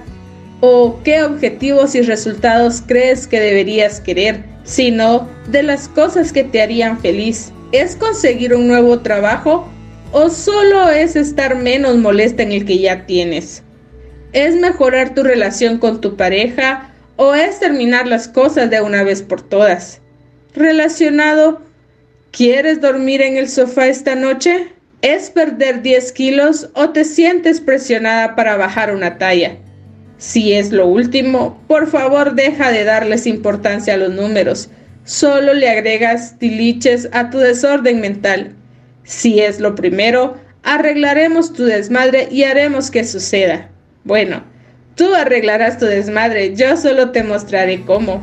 [0.60, 6.60] o qué objetivos y resultados crees que deberías querer, sino de las cosas que te
[6.60, 7.52] harían feliz.
[7.72, 9.66] ¿Es conseguir un nuevo trabajo
[10.12, 13.62] o solo es estar menos molesta en el que ya tienes?
[14.32, 16.87] ¿Es mejorar tu relación con tu pareja
[17.18, 20.00] o es terminar las cosas de una vez por todas.
[20.54, 21.60] relacionado
[22.30, 24.72] ¿Quieres dormir en el sofá esta noche?
[25.02, 29.56] ¿Es perder 10 kilos o te sientes presionada para bajar una talla?
[30.18, 34.68] Si es lo último, por favor deja de darles importancia a los números.
[35.04, 38.54] Solo le agregas tiliches a tu desorden mental.
[39.02, 43.70] Si es lo primero, arreglaremos tu desmadre y haremos que suceda.
[44.04, 44.44] Bueno,
[44.98, 48.20] tú arreglarás tu desmadre, yo solo te mostraré cómo.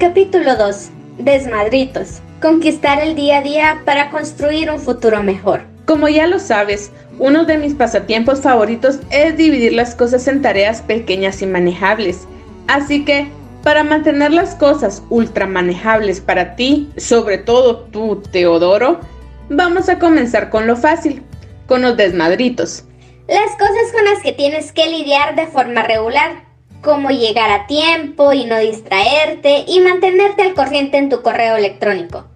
[0.00, 0.88] Capítulo 2.
[1.18, 2.20] Desmadritos.
[2.40, 5.60] Conquistar el día a día para construir un futuro mejor.
[5.84, 10.80] Como ya lo sabes, uno de mis pasatiempos favoritos es dividir las cosas en tareas
[10.80, 12.26] pequeñas y manejables.
[12.66, 13.28] Así que,
[13.62, 19.00] para mantener las cosas ultra manejables para ti, sobre todo tú, Teodoro,
[19.50, 21.22] vamos a comenzar con lo fácil,
[21.66, 22.84] con los desmadritos.
[23.28, 26.44] Las cosas con las que tienes que lidiar de forma regular,
[26.80, 32.26] como llegar a tiempo y no distraerte y mantenerte al corriente en tu correo electrónico.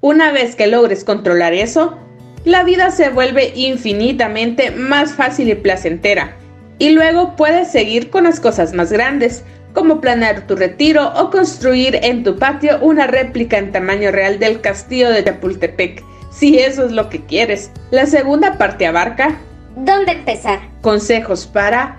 [0.00, 1.98] Una vez que logres controlar eso,
[2.46, 6.34] la vida se vuelve infinitamente más fácil y placentera.
[6.78, 11.98] Y luego puedes seguir con las cosas más grandes, como planear tu retiro o construir
[12.02, 16.92] en tu patio una réplica en tamaño real del castillo de Chapultepec, si eso es
[16.92, 17.70] lo que quieres.
[17.90, 19.38] La segunda parte abarca
[19.84, 20.60] ¿Dónde empezar?
[20.80, 21.98] consejos para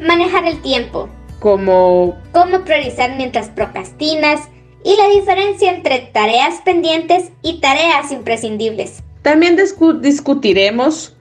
[0.00, 1.08] Manejar el tiempo.
[1.40, 4.40] como Cómo priorizar mientras procrastinas
[4.84, 9.02] y la diferencia entre tareas pendientes y tareas imprescindibles.
[9.22, 11.16] también discu- discutiremos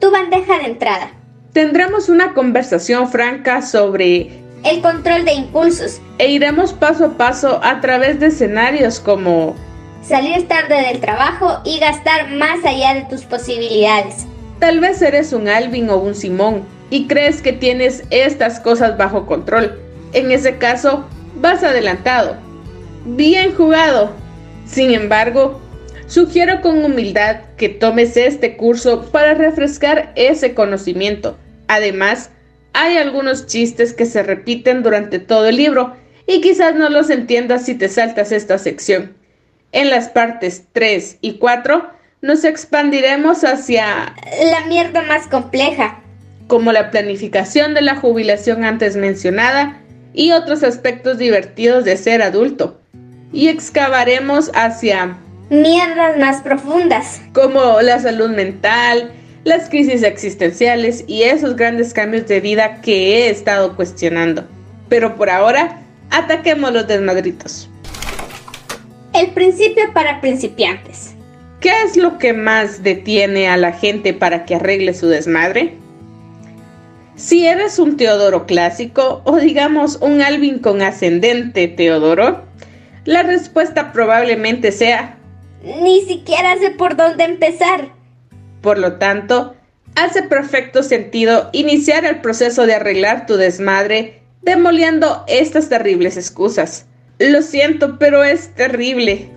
[0.00, 1.10] Tu bandeja de entrada.
[1.52, 6.00] Tendremos una conversación franca sobre El control de impulsos.
[6.18, 9.54] e iremos paso a paso a través de escenarios como
[10.02, 14.26] Salir tarde del trabajo y gastar más allá de tus posibilidades.
[14.58, 19.26] Tal vez eres un Alvin o un Simón y crees que tienes estas cosas bajo
[19.26, 19.78] control.
[20.12, 21.06] En ese caso,
[21.40, 22.36] vas adelantado.
[23.04, 24.12] Bien jugado.
[24.66, 25.60] Sin embargo,
[26.06, 31.36] sugiero con humildad que tomes este curso para refrescar ese conocimiento.
[31.68, 32.30] Además,
[32.72, 37.64] hay algunos chistes que se repiten durante todo el libro y quizás no los entiendas
[37.64, 39.16] si te saltas esta sección.
[39.72, 41.90] En las partes 3 y 4
[42.24, 44.14] nos expandiremos hacia
[44.50, 46.00] La mierda más compleja.
[46.46, 49.78] como la planificación de la jubilación antes mencionada
[50.14, 52.80] y otros aspectos divertidos de ser adulto.
[53.30, 55.18] Y excavaremos hacia
[55.50, 57.20] Mierdas más profundas.
[57.34, 59.12] como la salud mental,
[59.44, 64.46] las crisis existenciales y esos grandes cambios de vida que he estado cuestionando.
[64.88, 67.68] Pero por ahora, ataquemos los desmadritos.
[69.12, 71.13] El principio para principiantes.
[71.64, 75.72] ¿Qué es lo que más detiene a la gente para que arregle su desmadre?
[77.16, 82.44] Si eres un Teodoro clásico o digamos un Alvin con ascendente Teodoro,
[83.06, 85.16] la respuesta probablemente sea,
[85.80, 87.88] Ni siquiera sé por dónde empezar.
[88.60, 89.54] por lo tanto,
[89.94, 96.84] hace perfecto sentido iniciar el proceso de arreglar tu desmadre demoliendo estas terribles excusas.
[97.18, 99.30] Lo siento, pero es terrible.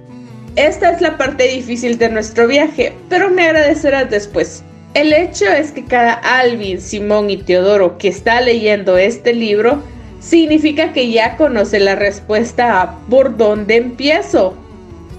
[0.58, 4.64] Esta es la parte difícil de nuestro viaje, pero me agradecerás después.
[4.96, 9.84] El hecho es que cada Alvin, Simón y Teodoro que está leyendo este libro
[10.20, 14.58] significa que ya conoce la respuesta a ¿por dónde empiezo?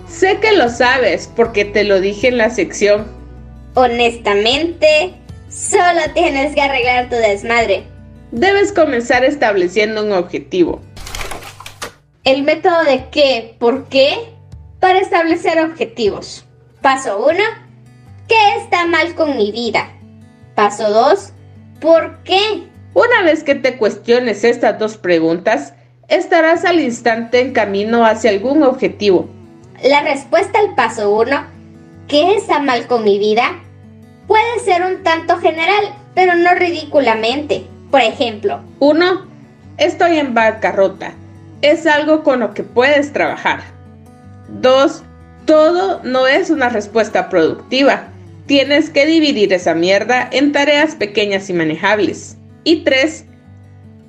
[0.08, 3.06] Sé que lo sabes porque te lo dije en la sección.
[3.74, 5.14] Honestamente,
[5.48, 7.84] solo tienes que arreglar tu desmadre.
[8.32, 10.80] Debes comenzar estableciendo un objetivo.
[12.24, 14.36] El método de qué, por qué,
[14.80, 16.44] para establecer objetivos.
[16.80, 17.38] Paso 1.
[18.28, 19.90] ¿Qué está mal con mi vida?
[20.54, 21.32] Paso 2.
[21.80, 22.68] ¿Por qué?
[22.94, 25.74] Una vez que te cuestiones estas dos preguntas,
[26.08, 29.28] estarás al instante en camino hacia algún objetivo.
[29.82, 31.46] La respuesta al paso 1,
[32.08, 33.60] ¿qué está mal con mi vida?
[34.26, 37.64] Puede ser un tanto general, pero no ridículamente.
[37.90, 39.26] Por ejemplo, 1.
[39.78, 41.12] Estoy en bancarrota.
[41.62, 43.77] Es algo con lo que puedes trabajar.
[44.48, 45.02] 2.
[45.46, 48.08] Todo no es una respuesta productiva.
[48.46, 52.36] Tienes que dividir esa mierda en tareas pequeñas y manejables.
[52.64, 53.26] Y 3.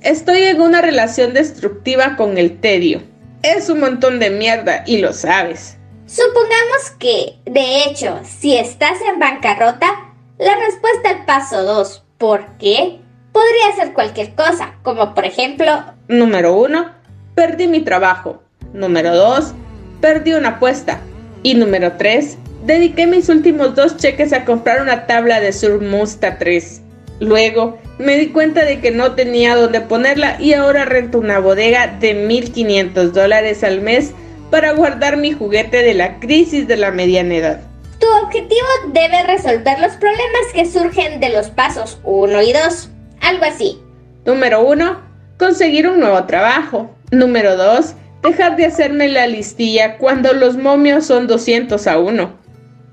[0.02, 3.02] Estoy en una relación destructiva con el tedio.
[3.42, 5.76] Es un montón de mierda y lo sabes.
[6.06, 13.00] supongamos que, de hecho, si estás en bancarrota, la respuesta al paso 2, ¿por qué?
[13.32, 16.90] Podría ser cualquier cosa, como por ejemplo, Número 1.
[17.36, 18.42] Perdí mi trabajo.
[18.72, 19.54] Número 2.
[20.00, 21.00] Perdí una apuesta.
[21.42, 22.38] Y número 3.
[22.64, 26.82] Dediqué mis últimos dos cheques a comprar una tabla de Sur Musta 3.
[27.20, 31.86] Luego me di cuenta de que no tenía dónde ponerla y ahora rento una bodega
[31.86, 34.12] de 1500 dólares al mes
[34.50, 37.60] para guardar mi juguete de la crisis de la mediana edad.
[37.98, 42.90] Tu objetivo debe resolver los problemas que surgen de los pasos 1 y 2.
[43.20, 43.78] Algo así.
[44.24, 45.00] Número 1.
[45.38, 46.90] Conseguir un nuevo trabajo.
[47.10, 47.94] Número 2.
[48.22, 52.32] Dejar de hacerme la listilla cuando los momios son 200 a 1.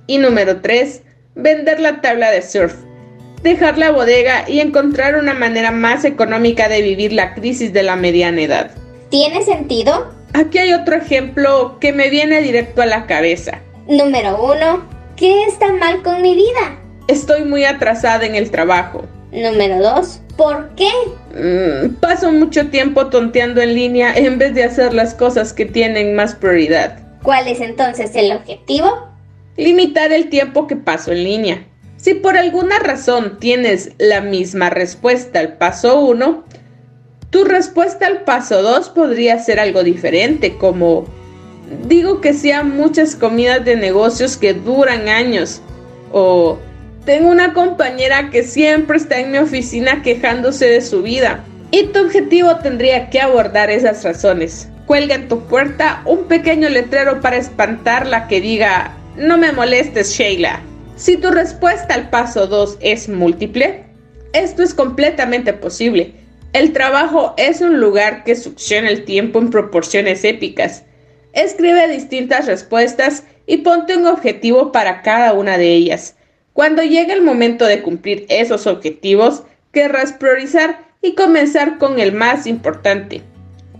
[0.07, 1.03] Y número 3.
[1.35, 2.73] Vender la tabla de surf.
[3.43, 7.95] Dejar la bodega y encontrar una manera más económica de vivir la crisis de la
[7.95, 8.71] mediana edad.
[9.09, 10.13] ¿Tiene sentido?
[10.33, 13.59] Aquí hay otro ejemplo que me viene directo a la cabeza.
[13.87, 14.97] Número 1.
[15.17, 16.79] ¿Qué está mal con mi vida?
[17.07, 19.05] Estoy muy atrasada en el trabajo.
[19.31, 20.21] Número 2.
[20.37, 20.91] ¿Por qué?
[21.33, 26.15] Mm, paso mucho tiempo tonteando en línea en vez de hacer las cosas que tienen
[26.15, 26.99] más prioridad.
[27.23, 29.09] ¿Cuál es entonces el objetivo?
[29.57, 31.67] Limitar el tiempo que paso en línea.
[31.97, 36.43] Si por alguna razón tienes la misma respuesta al paso 1,
[37.31, 41.05] tu respuesta al paso 2 podría ser algo diferente, como
[41.87, 45.61] digo que sí a muchas comidas de negocios que duran años.
[46.13, 46.59] O
[47.07, 51.41] tengo una compañera que siempre está en mi oficina quejándose de su vida.
[51.71, 54.67] Y tu objetivo tendría que abordar esas razones.
[54.85, 60.59] Cuelga en tu puerta un pequeño letrero para espantarla que diga, no me molestes Sheila.
[60.97, 63.85] Si tu respuesta al paso 2 es múltiple,
[64.33, 66.13] esto es completamente posible.
[66.51, 70.83] El trabajo es un lugar que succiona el tiempo en proporciones épicas.
[71.31, 76.16] Escribe distintas respuestas y ponte un objetivo para cada una de ellas.
[76.57, 82.47] Cuando llegue el momento de cumplir esos objetivos, querrás priorizar y comenzar con el más
[82.47, 83.21] importante,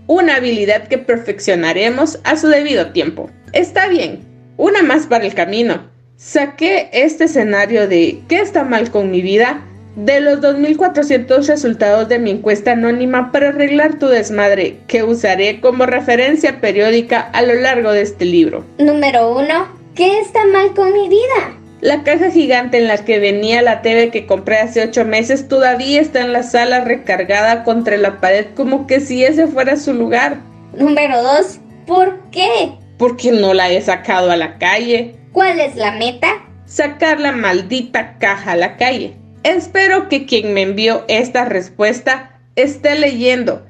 [0.06, 3.30] una habilidad que perfeccionaremos a su debido tiempo.
[3.52, 4.20] Está bien,
[4.56, 5.90] una más para el camino.
[6.14, 9.64] Saqué este escenario de ¿qué está mal con mi vida?
[9.96, 15.84] de los 2.400 resultados de mi encuesta anónima para arreglar tu desmadre, que usaré como
[15.84, 18.64] referencia periódica a lo largo de este libro.
[18.78, 19.48] Número 1.
[19.96, 21.58] ¿Qué está mal con mi vida?
[21.80, 26.00] La caja gigante en la que venía la TV que compré hace 8 meses todavía
[26.00, 30.38] está en la sala recargada contra la pared como que si ese fuera su lugar.
[30.76, 31.60] Número 2.
[31.86, 32.72] ¿Por qué?
[32.98, 35.14] Porque no la he sacado a la calle.
[35.30, 36.44] ¿Cuál es la meta?
[36.66, 39.16] Sacar la maldita caja a la calle.
[39.44, 43.64] Espero que quien me envió esta respuesta esté leyendo.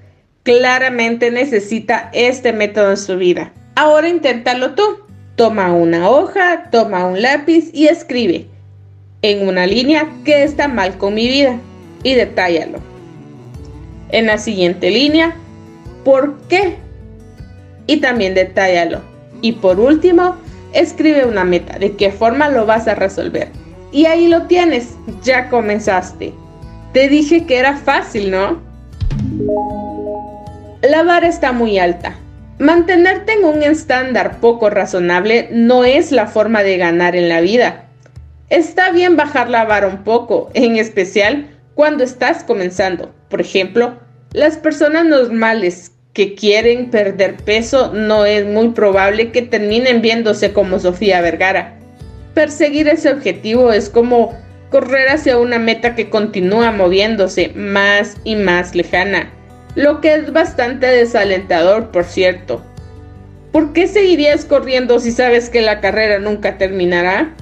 [0.44, 3.52] Claramente necesita este método en su vida.
[3.76, 5.07] Ahora inténtalo tú.
[5.38, 8.48] Toma una hoja, toma un lápiz y escribe
[9.22, 11.60] en una línea qué está mal con mi vida
[12.02, 12.80] y detállalo.
[14.08, 15.36] En la siguiente línea,
[16.04, 16.74] ¿por qué?
[17.86, 19.00] Y también detállalo.
[19.40, 20.34] Y por último,
[20.72, 23.46] escribe una meta, de qué forma lo vas a resolver.
[23.92, 26.34] Y ahí lo tienes, ya comenzaste.
[26.92, 28.60] Te dije que era fácil, ¿no?
[30.82, 32.16] La vara está muy alta.
[32.58, 37.86] Mantenerte en un estándar poco razonable no es la forma de ganar en la vida.
[38.50, 43.14] Está bien bajar la vara un poco, en especial cuando estás comenzando.
[43.28, 43.98] Por ejemplo,
[44.32, 50.78] las personas normales que quieren perder peso no es muy probable que terminen viéndose como
[50.78, 51.78] Sofía Vergara
[52.38, 54.32] perseguir ese objetivo es como
[54.70, 59.32] correr hacia una meta que continúa moviéndose más y más lejana,
[59.74, 62.62] lo que es bastante desalentador, por cierto.
[63.52, 67.34] ¿Por qué seguirías corriendo si sabes que la carrera nunca terminará?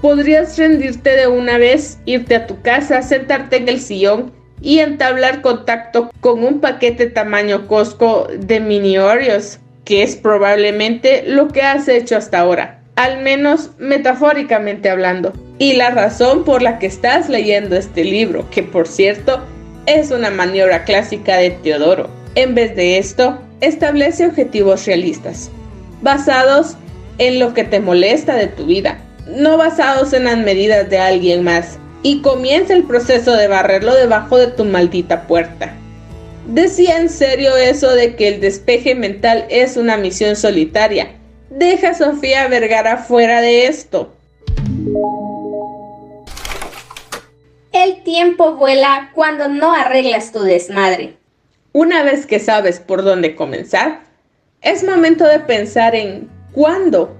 [0.00, 5.42] Podrías rendirte de una vez, irte a tu casa, sentarte en el sillón y entablar
[5.42, 11.88] contacto con un paquete tamaño Costco de mini Oreos, que es probablemente lo que has
[11.88, 15.32] hecho hasta ahora al menos metafóricamente hablando.
[15.60, 19.40] Y la razón por la que estás leyendo este libro, que por cierto
[19.88, 22.10] es una maniobra clásica de Teodoro.
[22.34, 25.50] En vez de esto, establece objetivos realistas,
[26.02, 26.76] basados
[27.16, 31.42] en lo que te molesta de tu vida, no basados en las medidas de alguien
[31.42, 35.74] más, y comienza el proceso de barrerlo debajo de tu maldita puerta.
[36.46, 41.08] Decía en serio eso de que el despeje mental es una misión solitaria,
[41.50, 44.12] Deja a Sofía Vergara fuera de esto.
[47.84, 51.14] El tiempo vuela cuando no arreglas tu desmadre.
[51.70, 54.00] Una vez que sabes por dónde comenzar,
[54.62, 57.16] es momento de pensar en cuándo.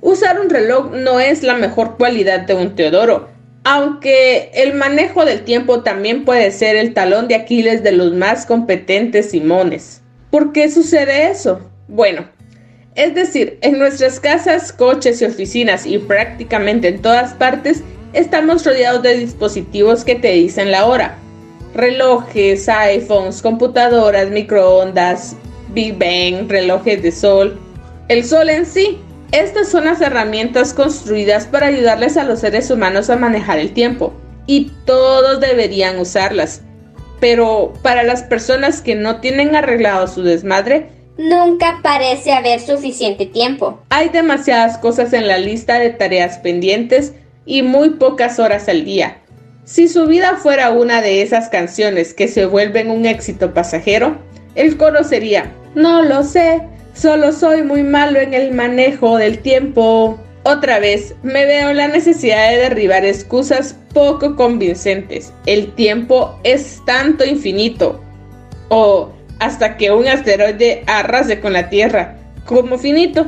[0.00, 3.28] Usar un reloj no es la mejor cualidad de un Teodoro,
[3.64, 8.46] aunque el manejo del tiempo también puede ser el talón de Aquiles de los más
[8.46, 10.00] competentes Simones.
[10.30, 11.60] ¿Por qué sucede eso?
[11.88, 12.26] Bueno,
[12.94, 17.82] es decir, en nuestras casas, coches y oficinas y prácticamente en todas partes
[18.12, 21.18] estamos rodeados de dispositivos que te dicen la hora.
[21.74, 25.36] Relojes, iPhones, computadoras, microondas,
[25.72, 27.58] Big Bang, relojes de sol.
[28.08, 28.98] el sol en sí.
[29.32, 34.12] Estas son las herramientas construidas para ayudarles a los seres humanos a manejar el tiempo
[34.46, 36.62] y todos deberían usarlas.
[37.20, 43.78] Pero para las personas que no tienen arreglado su desmadre, nunca parece haber suficiente tiempo.
[43.90, 47.12] Hay demasiadas cosas en la lista de tareas pendientes
[47.46, 49.18] y muy pocas horas al día.
[49.64, 54.18] Si su vida fuera una de esas canciones que se vuelven un éxito pasajero,
[54.54, 56.60] el coro sería, no lo sé,
[56.94, 60.18] solo soy muy malo en el manejo del tiempo.
[60.42, 65.32] Otra vez, me veo la necesidad de derribar excusas poco convincentes.
[65.46, 68.00] El tiempo es tanto infinito.
[68.70, 73.26] O hasta que un asteroide arrase con la Tierra, como finito.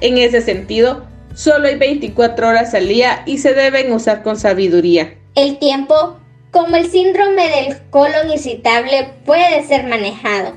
[0.00, 1.05] En ese sentido,
[1.36, 5.14] solo hay 24 horas al día y se deben usar con sabiduría.
[5.36, 6.18] El tiempo,
[6.50, 10.54] como el síndrome del colon irritable, puede ser manejado.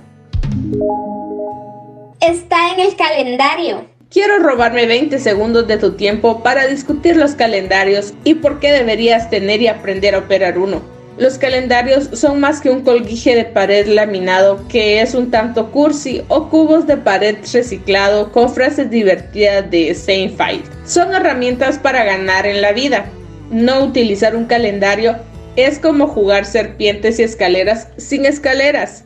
[2.21, 3.85] Está en el calendario.
[4.09, 9.29] Quiero robarme 20 segundos de tu tiempo para discutir los calendarios y por qué deberías
[9.29, 10.81] tener y aprender a operar uno.
[11.19, 16.23] Los calendarios son más que un colguije de pared laminado que es un tanto cursi
[16.29, 20.63] o cubos de pared reciclado con frases divertidas de Seinfeld.
[20.85, 23.07] Son herramientas para ganar en la vida.
[23.51, 25.17] No utilizar un calendario
[25.57, 29.03] es como jugar serpientes y escaleras sin escaleras.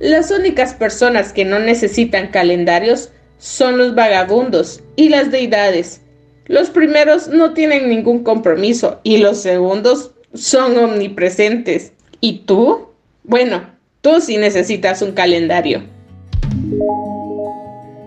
[0.00, 3.08] Las únicas personas que no necesitan calendarios
[3.38, 6.02] son los vagabundos y las deidades.
[6.44, 11.92] Los primeros no tienen ningún compromiso y los segundos son omnipresentes.
[12.20, 12.88] ¿Y tú?
[13.22, 13.70] Bueno,
[14.00, 15.82] tú sí necesitas un calendario.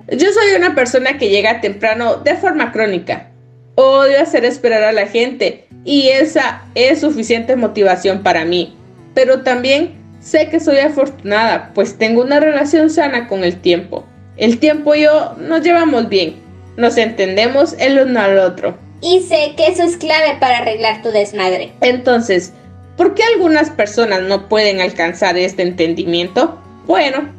[0.10, 3.32] Yo soy una persona que llega temprano de forma crónica.
[3.76, 8.76] Odio hacer esperar a la gente y esa es suficiente motivación para mí.
[9.14, 14.06] Pero también sé que soy afortunada, pues tengo una relación sana con el tiempo.
[14.38, 16.36] El tiempo y yo nos llevamos bien,
[16.76, 18.78] nos entendemos el uno al otro.
[19.02, 21.74] Y sé que eso es clave para arreglar tu desmadre.
[21.82, 22.54] Entonces,
[22.96, 26.60] ¿por qué algunas personas no pueden alcanzar este entendimiento?
[26.88, 27.30] Bueno,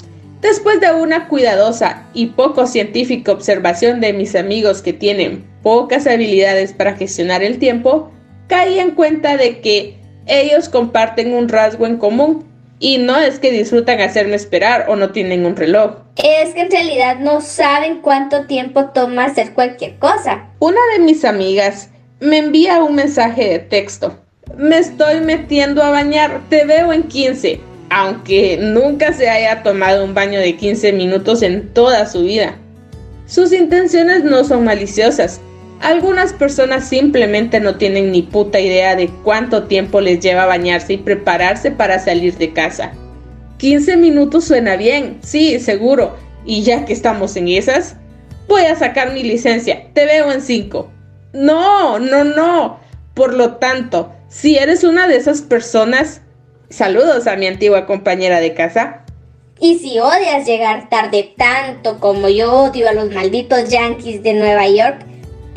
[0.41, 6.73] después de una cuidadosa y poco científica observación de mis amigos que tienen pocas habilidades
[6.73, 8.13] para gestionar el tiempo,
[8.47, 12.48] caí en cuenta de que ellos comparten un rasgo en común
[12.81, 15.97] y no es que disfrutan hacerme esperar o no tienen un reloj.
[16.17, 20.47] Es que en realidad no saben cuánto tiempo toma hacer cualquier cosa.
[20.59, 24.19] Una de mis amigas me envía un mensaje de texto.
[24.57, 27.61] Me estoy metiendo a bañar, te veo en 15.
[27.91, 32.57] Aunque nunca se haya tomado un baño de 15 minutos en toda su vida.
[33.27, 35.41] Sus intenciones no son maliciosas,
[35.81, 40.99] algunas personas simplemente no tienen ni puta idea de cuánto tiempo les lleva bañarse y
[40.99, 42.93] prepararse para salir de casa.
[43.59, 46.17] 15 minutos suena bien, sí, seguro.
[46.45, 47.97] Y ya que estamos en esas,
[48.49, 49.89] voy a sacar mi licencia.
[49.93, 50.91] Te veo en 5.
[51.33, 52.81] No, no, no.
[53.15, 56.23] Por lo tanto, si eres una de esas personas,
[56.71, 59.05] saludos a mi antigua compañera de casa.
[59.61, 64.69] Y si odias llegar tarde tanto como yo odio a los malditos yankees de Nueva
[64.69, 65.05] York,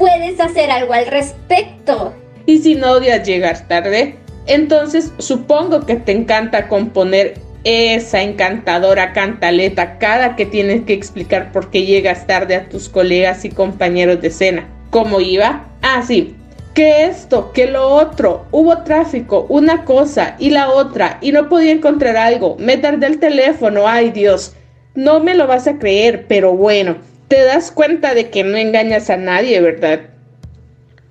[0.01, 2.15] puedes hacer algo al respecto.
[2.47, 4.15] Y si no odias llegar tarde,
[4.47, 11.69] entonces supongo que te encanta componer esa encantadora cantaleta cada que tienes que explicar por
[11.69, 14.67] qué llegas tarde a tus colegas y compañeros de cena.
[14.89, 15.67] ¿Cómo iba?
[15.83, 16.35] Ah, sí.
[16.73, 21.73] Que esto, que lo otro, hubo tráfico, una cosa y la otra, y no podía
[21.73, 22.55] encontrar algo.
[22.57, 24.55] Me tardé el teléfono, ay Dios.
[24.95, 26.95] No me lo vas a creer, pero bueno,
[27.31, 30.01] te das cuenta de que no engañas a nadie, ¿verdad?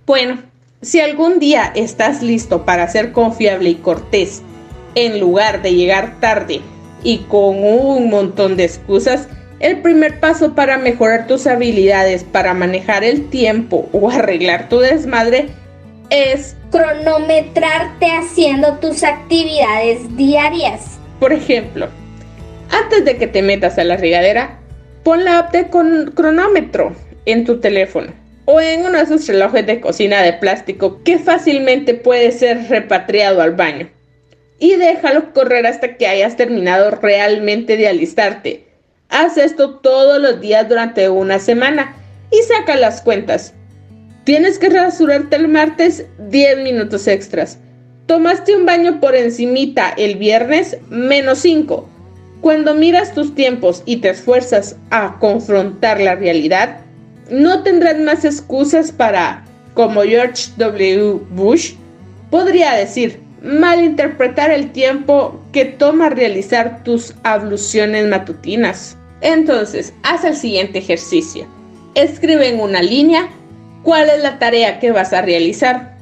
[0.04, 0.42] Bueno,
[0.82, 4.42] si algún día estás listo para ser confiable y cortés,
[4.94, 6.60] en lugar de llegar tarde
[7.02, 9.28] y con un montón de excusas,
[9.60, 15.48] el primer paso para mejorar tus habilidades para manejar el tiempo o arreglar tu desmadre
[16.10, 20.98] es cronometrarte haciendo tus actividades diarias.
[21.18, 21.88] Por ejemplo,
[22.70, 24.59] antes de que te metas a la regadera,
[25.02, 25.68] Pon la app de
[26.14, 26.94] cronómetro
[27.24, 28.12] en tu teléfono
[28.44, 33.40] o en uno de esos relojes de cocina de plástico que fácilmente puede ser repatriado
[33.40, 33.88] al baño.
[34.58, 38.66] Y déjalo correr hasta que hayas terminado realmente de alistarte.
[39.08, 41.96] Haz esto todos los días durante una semana
[42.30, 43.54] y saca las cuentas.
[44.24, 47.58] Tienes que rasurarte el martes 10 minutos extras.
[48.04, 51.88] Tomaste un baño por encimita el viernes menos 5
[52.40, 56.80] cuando miras tus tiempos y te esfuerzas a confrontar la realidad,
[57.30, 61.20] no tendrás más excusas para, como George W.
[61.30, 61.74] Bush
[62.30, 68.96] podría decir, malinterpretar el tiempo que toma realizar tus abluciones matutinas.
[69.20, 71.46] Entonces, haz el siguiente ejercicio.
[71.94, 73.28] Escribe en una línea
[73.82, 75.98] cuál es la tarea que vas a realizar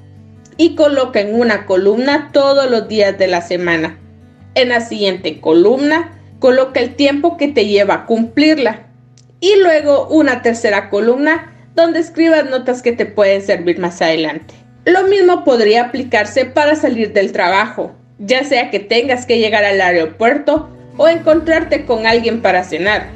[0.56, 3.98] y coloca en una columna todos los días de la semana.
[4.54, 8.86] En la siguiente columna, coloca el tiempo que te lleva a cumplirla.
[9.40, 14.54] Y luego una tercera columna donde escribas notas que te pueden servir más adelante.
[14.84, 19.80] Lo mismo podría aplicarse para salir del trabajo, ya sea que tengas que llegar al
[19.80, 23.08] aeropuerto o encontrarte con alguien para cenar,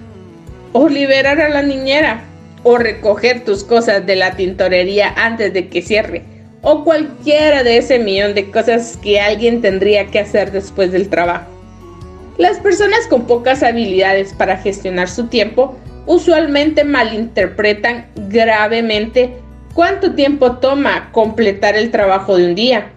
[0.72, 2.22] o liberar a la niñera,
[2.62, 6.22] o recoger tus cosas de la tintorería antes de que cierre,
[6.62, 11.51] o cualquiera de ese millón de cosas que alguien tendría que hacer después del trabajo.
[12.42, 19.34] Las personas con pocas habilidades para gestionar su tiempo usualmente malinterpretan gravemente
[19.74, 22.90] cuánto tiempo toma completar el trabajo de un día.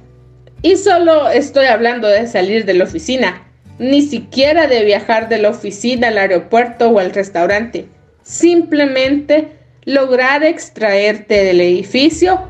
[0.64, 3.44] Y solo estoy hablando de salir de la oficina,
[3.78, 7.86] ni siquiera de viajar de la oficina al aeropuerto o al restaurante.
[8.24, 9.52] Simplemente
[9.84, 12.42] lograr extraerte del edificio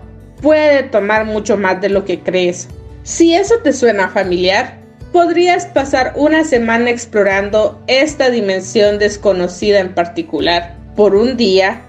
[0.42, 2.70] puede tomar mucho más de lo que crees.
[3.04, 4.85] Si eso te suena familiar,
[5.16, 10.76] podrías pasar una semana explorando esta dimensión desconocida en particular.
[10.98, 11.84] Por un día,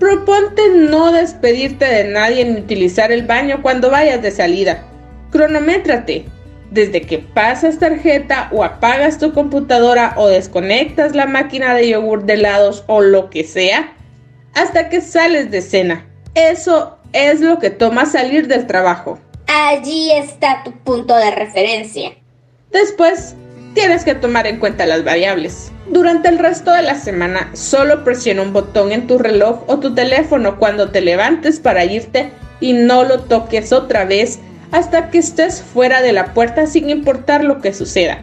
[0.00, 4.84] proponte no despedirte de nadie ni utilizar el baño cuando vayas de salida.
[5.30, 6.24] Cronométrate.
[6.70, 12.32] Desde que pasas tarjeta o apagas tu computadora o desconectas la máquina de yogur de
[12.32, 13.92] helados o lo que sea,
[14.54, 16.06] hasta que sales de cena.
[16.34, 19.18] Eso es lo que toma salir del trabajo.
[19.46, 22.12] Allí está tu punto de referencia.
[22.76, 23.34] Después,
[23.72, 25.72] tienes que tomar en cuenta las variables.
[25.90, 29.94] Durante el resto de la semana, solo presiona un botón en tu reloj o tu
[29.94, 34.40] teléfono cuando te levantes para irte y no lo toques otra vez
[34.72, 38.18] hasta que estés fuera de la puerta sin importar lo que suceda.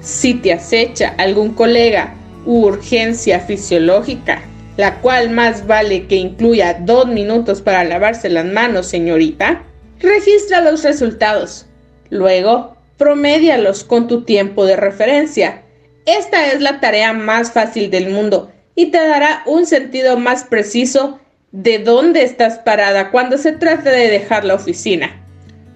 [0.00, 2.14] Si te acecha algún colega
[2.44, 4.42] u urgencia fisiológica,
[4.76, 9.64] la cual más vale que incluya dos minutos para lavarse las manos, señorita,
[9.98, 11.66] registra los resultados.
[12.10, 15.62] Luego, promedialos con tu tiempo de referencia.
[16.06, 21.18] Esta es la tarea más fácil del mundo y te dará un sentido más preciso
[21.50, 25.22] de dónde estás parada cuando se trate de dejar la oficina.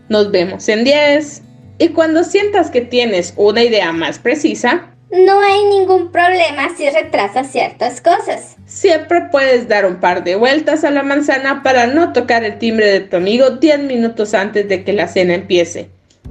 [0.09, 1.43] Nos vemos en 10.
[1.79, 7.51] Y cuando sientas que tienes una idea más precisa, no hay ningún problema si retrasas
[7.51, 8.57] ciertas cosas.
[8.67, 12.87] Siempre puedes dar un par de vueltas a la manzana para no tocar el timbre
[12.87, 15.89] de tu amigo 10 minutos antes de que la cena empiece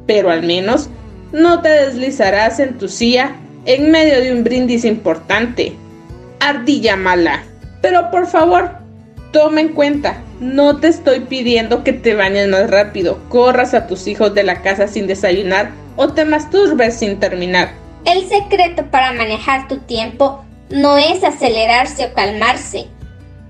[0.10, 0.89] pero al menos
[1.32, 3.36] no te deslizarás en tu silla
[3.68, 5.74] en medio de un brindis importante.
[6.39, 7.43] Ardilla mala.
[7.84, 8.72] Pero por favor,
[9.32, 14.07] toma en cuenta, no te estoy pidiendo que te bañes más rápido, corras a tus
[14.07, 17.70] hijos de la casa sin desayunar o te masturbes sin terminar.
[18.05, 22.88] El secreto para manejar tu tiempo no es acelerarse o calmarse.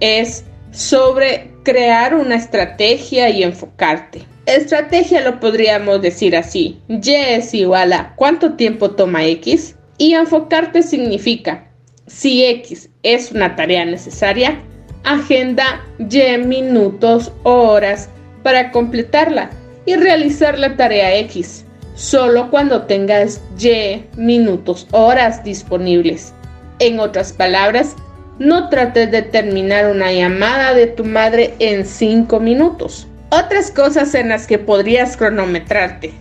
[0.01, 0.43] Es
[0.74, 4.26] sobre crear una estrategia y enfocarte.
[4.50, 6.80] Estrategia lo podríamos decir así.
[6.88, 9.76] Y es igual a cuánto tiempo toma X.
[10.00, 11.68] Y enfocarte significa,
[12.08, 14.60] si X es una tarea necesaria,
[15.04, 18.10] agenda Y minutos o horas
[18.41, 19.52] para completarla
[19.86, 26.34] y realizar la tarea X, solo cuando tengas Y minutos horas disponibles.
[26.80, 27.95] En otras palabras,
[28.39, 33.06] no trates de terminar una llamada de tu madre en 5 minutos.
[33.32, 36.14] Otras cosas en las que podrías cronometrarte.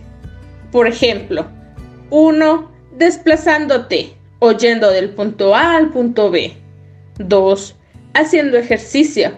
[0.71, 1.47] Por ejemplo,
[2.11, 2.71] 1.
[2.97, 6.55] Desplazándote o yendo del punto A al punto B.
[7.17, 7.75] 2.
[8.13, 9.31] Haciendo ejercicio.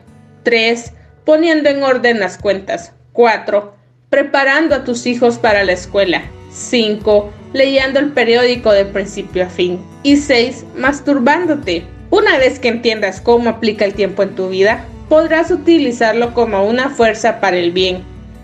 [0.43, 0.93] 3.
[1.23, 2.93] Poniendo en orden las cuentas.
[3.13, 3.73] 4.
[4.09, 6.23] Preparando a tus hijos para la escuela.
[6.51, 7.31] 5.
[7.53, 9.79] Leyendo el periódico de principio a fin.
[10.03, 10.65] Y 6.
[10.75, 11.85] Masturbándote.
[12.09, 16.89] Una vez que entiendas cómo aplica el tiempo en tu vida, podrás utilizarlo como una
[16.89, 18.01] fuerza para el bien,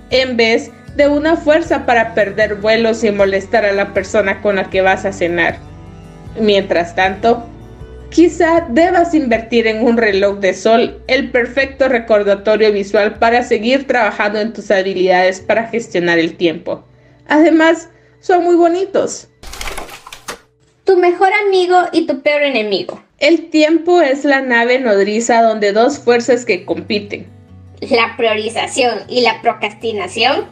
[0.09, 4.70] en vez de una fuerza para perder vuelos y molestar a la persona con la
[4.70, 5.59] que vas a cenar.
[6.38, 7.45] Mientras tanto,
[8.09, 14.41] quizá debas invertir en un reloj de sol, el perfecto recordatorio visual para seguir trabajando
[14.41, 16.84] en tus habilidades para gestionar el tiempo.
[17.30, 17.88] Además,
[18.20, 19.30] son muy bonitos.
[20.84, 23.06] Tu mejor amigo y tu peor enemigo.
[23.20, 27.26] El tiempo es la nave nodriza donde dos fuerzas que compiten,
[27.82, 30.45] la priorización y la procrastinación,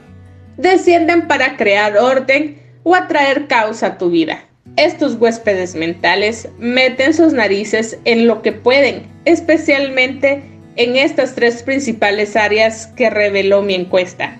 [0.57, 4.43] descienden para crear orden o atraer caos a tu vida.
[4.77, 10.41] Estos huéspedes mentales meten sus narices en lo que pueden, especialmente
[10.75, 14.37] en estas tres principales áreas que reveló mi encuesta.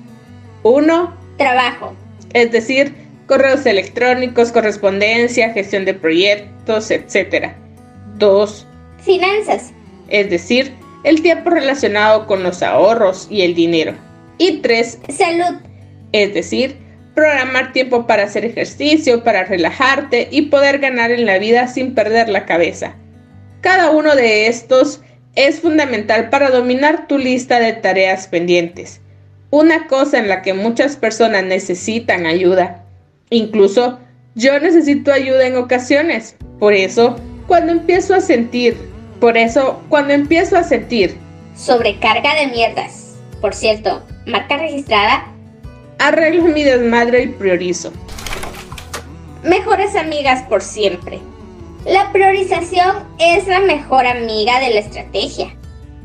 [0.63, 1.93] Uno, Trabajo.
[2.33, 2.91] Es decir,
[3.27, 7.64] correos electrónicos, correspondencia, gestión de proyectos, etc.
[8.17, 8.67] 2.
[9.03, 9.73] Finanzas.
[10.07, 13.93] Es decir, el tiempo relacionado con los ahorros y el dinero.
[14.37, 14.99] Y 3.
[15.09, 15.59] Salud.
[16.11, 16.77] Es decir,
[17.13, 22.29] programar tiempo para hacer ejercicio, para relajarte y poder ganar en la vida sin perder
[22.29, 22.95] la cabeza.
[23.61, 25.01] Cada uno de estos
[25.35, 29.01] es fundamental para dominar tu lista de tareas pendientes.
[29.49, 32.83] Una cosa en la que muchas personas necesitan ayuda.
[33.29, 33.99] Incluso
[34.35, 36.35] yo necesito ayuda en ocasiones.
[36.59, 37.15] Por eso,
[37.47, 38.77] cuando empiezo a sentir,
[39.19, 41.17] por eso, cuando empiezo a sentir
[41.55, 43.15] sobrecarga de mierdas.
[43.41, 45.25] Por cierto, marca registrada
[45.99, 47.91] arreglo mi desmadre y priorizo.
[49.43, 51.19] Mejores amigas por siempre.
[51.85, 55.55] La priorización es la mejor amiga de la estrategia.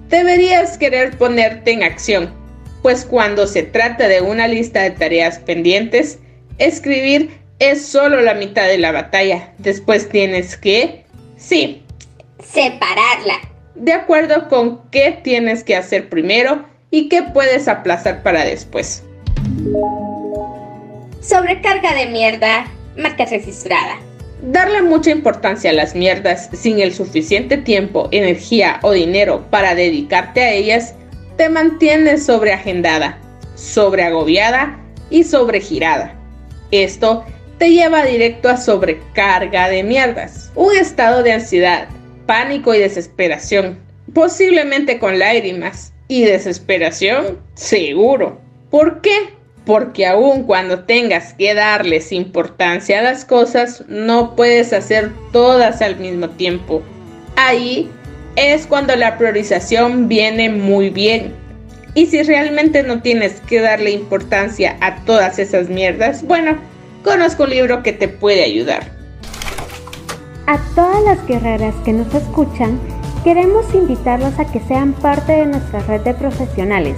[0.08, 2.30] Deberías querer ponerte en acción,
[2.82, 6.18] pues cuando se trata de una lista de tareas pendientes,
[6.58, 9.52] escribir es solo la mitad de la batalla.
[9.58, 11.04] Después tienes que,
[11.40, 11.82] sí,
[12.44, 13.40] separarla.
[13.74, 19.02] De acuerdo con qué tienes que hacer primero y qué puedes aplazar para después.
[21.20, 22.66] Sobrecarga de mierda,
[22.96, 23.98] marca registrada.
[24.42, 30.42] Darle mucha importancia a las mierdas sin el suficiente tiempo, energía o dinero para dedicarte
[30.42, 30.94] a ellas
[31.36, 33.18] te mantiene sobreagendada,
[33.54, 34.78] sobreagobiada
[35.10, 36.14] y sobregirada.
[36.70, 37.24] Esto
[37.60, 41.88] te lleva directo a sobrecarga de mierdas, un estado de ansiedad,
[42.24, 43.78] pánico y desesperación,
[44.14, 48.40] posiblemente con lágrimas y desesperación, seguro.
[48.70, 49.38] ¿Por qué?
[49.66, 55.96] porque aun cuando tengas que darles importancia a las cosas, no puedes hacer todas al
[55.96, 56.82] mismo tiempo.
[57.36, 57.88] Ahí
[58.36, 61.34] es cuando la priorización viene muy bien.
[61.94, 66.58] Y si realmente no tienes que darle importancia a todas esas mierdas, bueno,
[67.02, 68.90] conozco un libro que te puede ayudar.
[70.46, 72.80] A todas las guerreras que nos escuchan,
[73.22, 76.96] queremos invitarlos a que sean parte de nuestra red de profesionales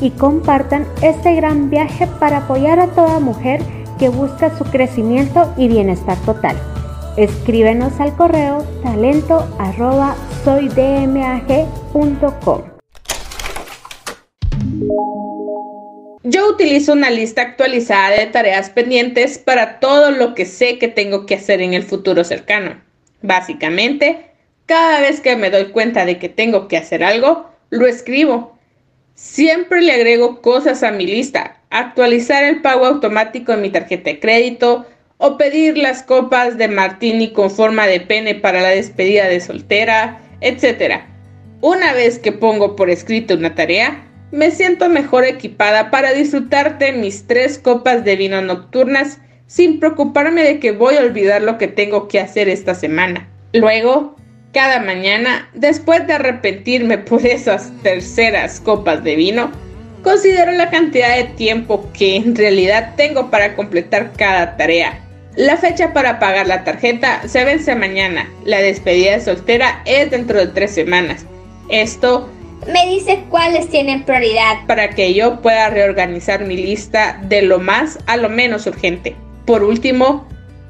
[0.00, 3.60] y compartan este gran viaje para apoyar a toda mujer
[3.98, 6.56] que busca su crecimiento y bienestar total.
[7.16, 10.16] Escríbenos al correo talento arroba
[16.26, 21.26] Yo utilizo una lista actualizada de tareas pendientes para todo lo que sé que tengo
[21.26, 22.80] que hacer en el futuro cercano.
[23.20, 24.30] Básicamente,
[24.64, 28.54] cada vez que me doy cuenta de que tengo que hacer algo, lo escribo
[29.14, 34.18] Siempre le agrego cosas a mi lista, actualizar el pago automático en mi tarjeta de
[34.18, 34.86] crédito
[35.18, 40.20] o pedir las copas de martini con forma de pene para la despedida de soltera,
[40.40, 41.02] etc.
[41.60, 44.04] Una vez que pongo por escrito una tarea,
[44.34, 50.42] me siento mejor equipada para disfrutar de mis tres copas de vino nocturnas sin preocuparme
[50.42, 53.28] de que voy a olvidar lo que tengo que hacer esta semana.
[53.52, 54.16] Luego,
[54.52, 59.52] cada mañana, después de arrepentirme por esas terceras copas de vino,
[60.02, 64.98] considero la cantidad de tiempo que en realidad tengo para completar cada tarea.
[65.36, 68.28] La fecha para pagar la tarjeta se vence mañana.
[68.44, 71.24] La despedida de soltera es dentro de tres semanas.
[71.68, 72.28] Esto
[72.72, 77.98] me dice cuáles tienen prioridad para que yo pueda reorganizar mi lista de lo más
[78.06, 79.16] a lo menos urgente.
[79.44, 80.26] Por último,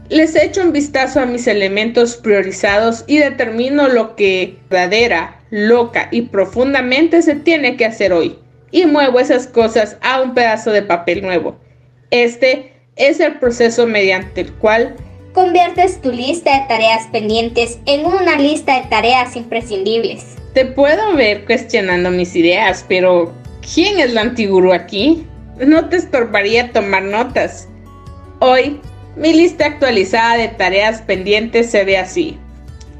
[0.09, 6.22] les echo un vistazo a mis elementos priorizados y determino lo que verdadera, loca y
[6.22, 8.39] profundamente se tiene que hacer hoy.
[8.70, 11.57] Y muevo esas cosas a un pedazo de papel nuevo.
[12.11, 14.97] Este es el proceso mediante el cual
[15.35, 20.24] conviertes tu lista de tareas pendientes en una lista de tareas imprescindibles.
[20.55, 23.35] Te puedo ver cuestionando mis ideas, pero
[23.74, 25.26] ¿quién es la antigurú aquí?
[25.59, 27.68] No te estorbaría tomar notas.
[28.39, 28.80] Hoy
[29.16, 32.39] mi lista actualizada de tareas pendientes se ve así.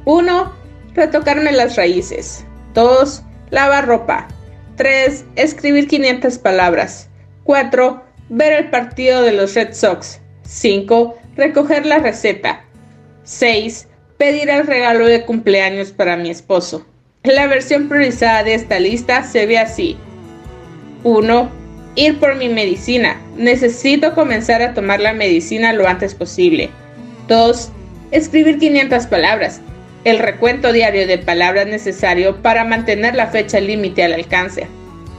[0.05, 0.53] 1.
[0.95, 2.45] Retocarme las raíces.
[2.75, 3.23] 2.
[3.51, 4.27] Lavar ropa.
[4.77, 5.25] 3.
[5.37, 7.09] Escribir 500 palabras.
[7.45, 8.03] 4.
[8.29, 10.21] Ver el partido de los Red Sox.
[10.43, 11.17] 5.
[11.37, 12.65] Recoger la receta.
[13.25, 13.89] 6.
[14.19, 16.87] Pedir el regalo de cumpleaños para mi esposo.
[17.25, 19.97] La versión priorizada de esta lista se ve así.
[21.03, 21.65] 1
[21.97, 23.21] ir por mi medicina.
[23.37, 26.71] Necesito comenzar a tomar la medicina lo antes posible.
[27.29, 27.71] 2.
[28.11, 29.61] Escribir 500 palabras.
[30.05, 34.67] El recuento diario de palabras necesario para mantener la fecha límite al alcance.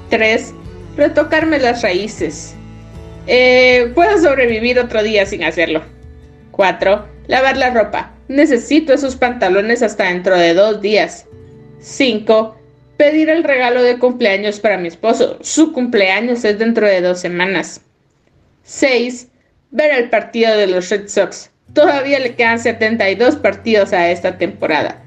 [0.09, 0.53] 3.
[0.95, 2.55] Retocarme las raíces.
[3.27, 5.81] Eh, puedo sobrevivir otro día sin hacerlo.
[6.55, 7.07] 4.
[7.27, 8.11] Lavar la ropa.
[8.27, 11.25] Necesito esos pantalones hasta dentro de dos días.
[11.79, 12.55] 5
[12.97, 15.37] pedir el regalo de cumpleaños para mi esposo.
[15.41, 17.81] Su cumpleaños es dentro de dos semanas.
[18.63, 19.27] 6.
[19.71, 21.51] Ver el partido de los Red Sox.
[21.73, 25.03] Todavía le quedan 72 partidos a esta temporada.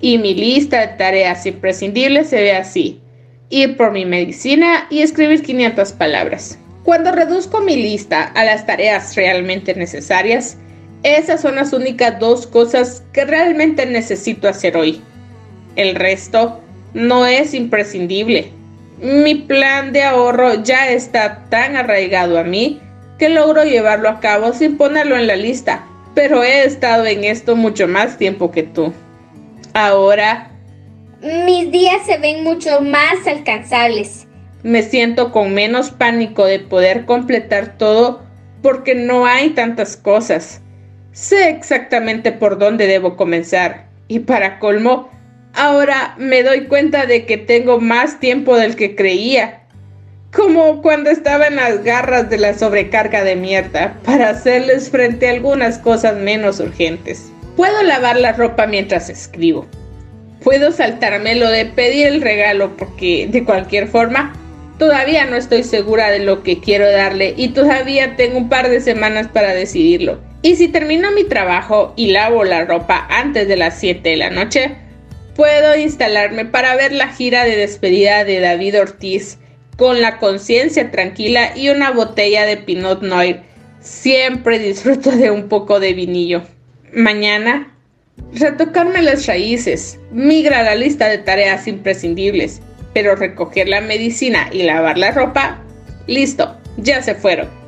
[0.00, 3.00] Y mi lista de tareas imprescindibles se ve así.
[3.48, 6.58] Ir por mi medicina y escribir 500 palabras.
[6.82, 10.58] Cuando reduzco mi lista a las tareas realmente necesarias,
[11.04, 15.02] esas son las únicas dos cosas que realmente necesito hacer hoy.
[15.76, 16.60] El resto
[16.94, 18.50] no es imprescindible.
[19.00, 22.80] Mi plan de ahorro ya está tan arraigado a mí
[23.18, 25.84] que logro llevarlo a cabo sin ponerlo en la lista,
[26.14, 28.92] pero he estado en esto mucho más tiempo que tú.
[29.74, 30.50] Ahora...
[31.20, 34.26] Mis días se ven mucho más alcanzables.
[34.62, 38.22] Me siento con menos pánico de poder completar todo
[38.62, 40.62] porque no hay tantas cosas.
[41.14, 45.10] Sé exactamente por dónde debo comenzar y para colmo,
[45.54, 49.60] ahora me doy cuenta de que tengo más tiempo del que creía
[50.34, 55.30] como cuando estaba en las garras de la sobrecarga de mierda, para hacerles frente a
[55.30, 57.30] algunas cosas menos urgentes.
[57.56, 59.68] Puedo lavar la ropa mientras escribo.
[60.42, 64.32] Puedo saltarme lo de pedir el regalo porque, de cualquier forma,
[64.80, 68.80] todavía no estoy segura de lo que quiero darle y todavía tengo un par de
[68.80, 70.18] semanas para decidirlo.
[70.44, 74.28] Y si termino mi trabajo y lavo la ropa antes de las 7 de la
[74.28, 74.76] noche,
[75.34, 79.38] puedo instalarme para ver la gira de despedida de David Ortiz
[79.78, 83.40] con la conciencia tranquila y una botella de Pinot Noir.
[83.80, 86.42] Siempre disfruto de un poco de vinillo.
[86.92, 87.74] Mañana,
[88.34, 92.60] retocarme las raíces, migra la lista de tareas imprescindibles,
[92.92, 95.62] pero recoger la medicina y lavar la ropa,
[96.06, 97.63] listo, ya se fueron.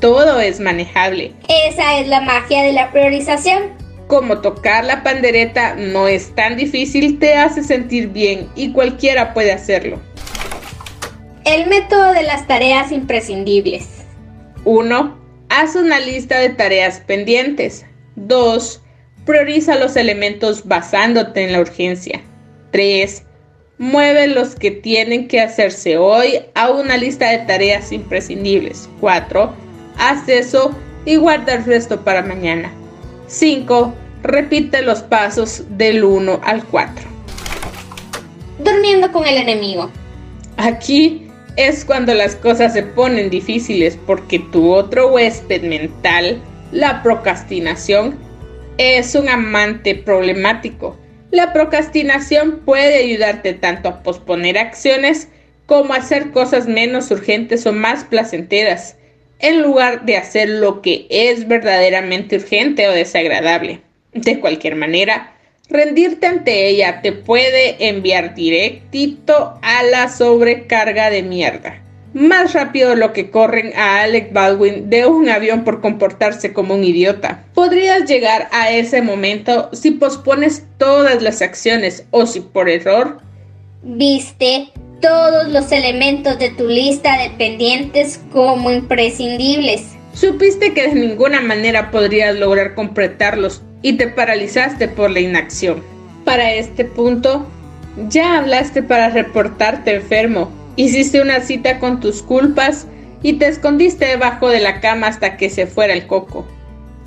[0.00, 1.34] Todo es manejable.
[1.48, 3.78] Esa es la magia de la priorización.
[4.06, 9.52] Como tocar la pandereta no es tan difícil, te hace sentir bien y cualquiera puede
[9.52, 10.00] hacerlo.
[11.44, 13.88] El método de las tareas imprescindibles.
[14.64, 15.18] 1.
[15.50, 17.84] Haz una lista de tareas pendientes.
[18.16, 18.82] 2.
[19.26, 22.22] Prioriza los elementos basándote en la urgencia.
[22.72, 23.24] 3.
[23.76, 28.88] Mueve los que tienen que hacerse hoy a una lista de tareas imprescindibles.
[29.00, 29.69] 4.
[29.98, 30.74] Haz eso
[31.04, 32.72] y guarda el resto para mañana.
[33.26, 33.94] 5.
[34.22, 37.08] Repite los pasos del 1 al 4.
[38.58, 39.90] Durmiendo con el enemigo.
[40.56, 41.26] Aquí
[41.56, 46.40] es cuando las cosas se ponen difíciles porque tu otro huésped mental,
[46.72, 48.18] la procrastinación,
[48.78, 50.96] es un amante problemático.
[51.30, 55.28] La procrastinación puede ayudarte tanto a posponer acciones
[55.66, 58.96] como a hacer cosas menos urgentes o más placenteras,
[59.40, 63.80] en lugar de hacer lo que es verdaderamente urgente o desagradable.
[64.12, 65.34] De cualquier manera,
[65.68, 71.82] rendirte ante ella te puede enviar directito a la sobrecarga de mierda.
[72.12, 76.82] Más rápido lo que corren a Alec Baldwin de un avión por comportarse como un
[76.82, 77.44] idiota.
[77.54, 83.20] Podrías llegar a ese momento si pospones todas las acciones o si por error
[83.82, 84.68] viste
[85.00, 89.82] todos los elementos de tu lista de pendientes como imprescindibles.
[90.12, 95.82] Supiste que de ninguna manera podrías lograr completarlos y te paralizaste por la inacción.
[96.24, 97.46] Para este punto,
[98.08, 102.86] ya hablaste para reportarte enfermo, hiciste una cita con tus culpas
[103.22, 106.46] y te escondiste debajo de la cama hasta que se fuera el coco.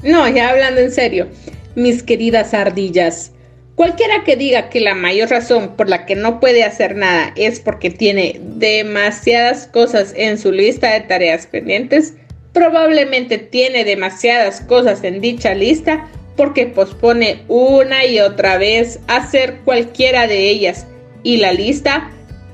[0.04, 1.28] No, ya hablando en serio,
[1.76, 3.32] mis queridas ardillas,
[3.76, 7.60] cualquiera que diga que la mayor razón por la que no puede hacer nada es
[7.60, 12.14] porque tiene demasiadas cosas en su lista de tareas pendientes,
[12.54, 20.28] probablemente tiene demasiadas cosas en dicha lista porque pospone una y otra vez hacer cualquiera
[20.28, 20.88] de ellas
[21.24, 22.12] y la lista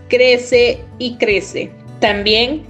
[0.10, 1.72] crece y crece.
[2.00, 2.64] También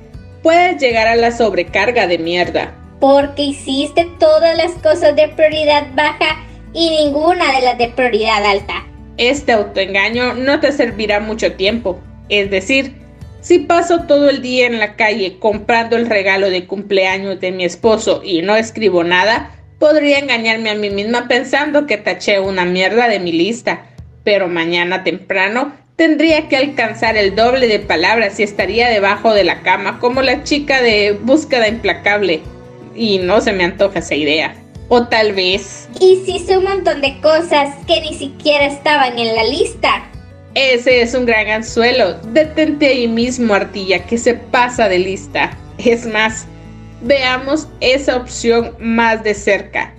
[0.44, 2.76] puedes llegar a la sobrecarga de mierda.
[3.00, 6.44] Porque hiciste todas las cosas de prioridad baja
[6.74, 8.86] y ninguna de las de prioridad alta.
[9.18, 12.00] Este autoengaño no te servirá mucho tiempo.
[12.30, 12.96] Es decir,
[13.42, 17.66] si paso todo el día en la calle comprando el regalo de cumpleaños de mi
[17.66, 23.08] esposo y no escribo nada, Podría engañarme a mí misma pensando que taché una mierda
[23.08, 23.86] de mi lista,
[24.26, 29.62] pero mañana temprano tendría que alcanzar el doble de palabras y estaría debajo de la
[29.62, 32.42] cama como la chica de búsqueda implacable.
[32.94, 34.54] Y no se me antoja esa idea.
[34.90, 35.88] O tal vez...
[36.00, 40.10] Hiciste un montón de cosas que ni siquiera estaban en la lista.
[40.56, 42.16] Ese es un gran anzuelo.
[42.34, 45.56] Detente ahí mismo, Artilla, que se pasa de lista.
[45.78, 46.48] Es más,
[47.02, 49.94] veamos esa opción más de cerca.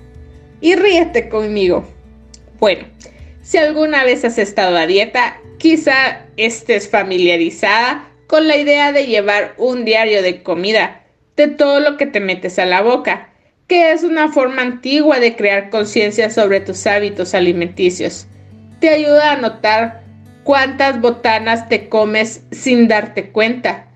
[0.61, 1.88] Y ríete conmigo.
[2.59, 2.86] Bueno,
[3.43, 9.55] si alguna vez has estado a dieta, quizá estés familiarizada con la idea de llevar
[9.57, 11.05] un diario de comida,
[11.36, 13.30] de todo lo que te metes a la boca,
[13.71, 18.27] que es una forma antigua de crear conciencia sobre tus hábitos alimenticios.
[18.81, 20.03] te ayuda a notar
[20.43, 23.87] cuántas botanas te comes sin darte cuenta,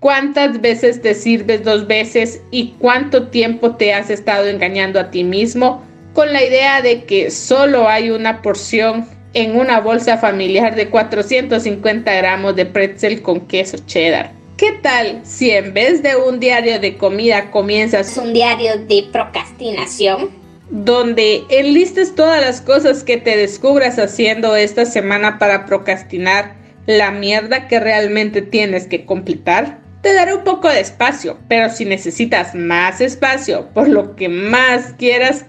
[0.00, 5.24] cuántas veces te sirves dos veces y cuánto tiempo te has estado engañando a ti
[5.24, 10.88] mismo con la idea de que solo hay una porción en una bolsa familiar de
[10.88, 14.37] 450 gramos de pretzel con queso cheddar.
[14.58, 20.30] ¿Qué tal si en vez de un diario de comida comienzas un diario de procrastinación?
[20.68, 26.56] Donde enlistes todas las cosas que te descubras haciendo esta semana para procrastinar
[26.86, 29.78] la mierda que realmente tienes que completar.
[30.02, 34.92] Te daré un poco de espacio, pero si necesitas más espacio, por lo que más
[34.98, 35.46] quieras,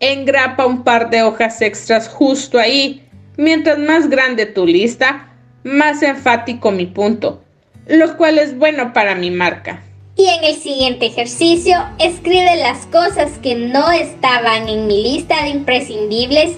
[0.00, 3.08] engrapa un par de hojas extras justo ahí.
[3.38, 5.32] Mientras más grande tu lista,
[5.64, 7.42] más enfático mi punto,
[7.90, 9.82] lo cual es bueno para mi marca.
[10.16, 15.50] Y en el siguiente ejercicio, escribe las cosas que no estaban en mi lista de
[15.50, 16.52] imprescindibles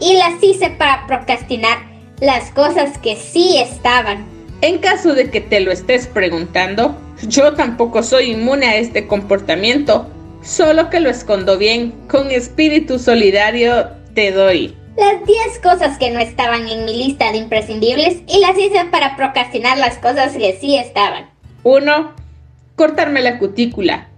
[0.00, 1.78] y las hice para procrastinar
[2.20, 4.26] las cosas que sí estaban.
[4.60, 6.96] En caso de que te lo estés preguntando,
[7.28, 10.08] yo tampoco soy inmune a este comportamiento
[10.42, 11.92] solo que lo escondo bien.
[12.08, 14.74] Con espíritu solidario te doy.
[14.96, 19.16] Las 10 cosas que no estaban en mi lista de imprescindibles y las hice para
[19.16, 21.30] procrastinar las cosas que sí estaban.
[21.62, 22.12] 1.
[22.76, 24.08] Cortarme la cutícula.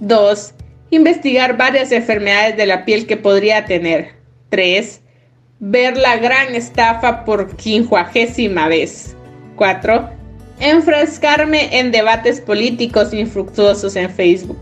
[0.00, 0.52] 2.
[0.90, 4.14] Investigar varias enfermedades de la piel que podría tener.
[4.50, 5.00] 3.
[5.60, 9.16] Ver la gran estafa por quincuagésima vez.
[9.54, 10.10] 4.
[10.58, 14.58] Enfrascarme en debates políticos infructuosos en Facebook.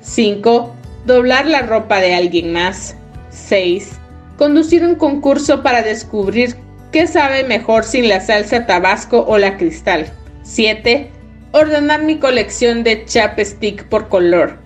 [0.00, 0.74] 5.
[1.04, 2.96] Doblar la ropa de alguien más.
[3.30, 3.98] 6.
[4.42, 6.56] Conducir un concurso para descubrir
[6.90, 10.12] qué sabe mejor sin la salsa tabasco o la cristal.
[10.42, 11.12] 7.
[11.52, 14.58] Ordenar mi colección de chapstick por color.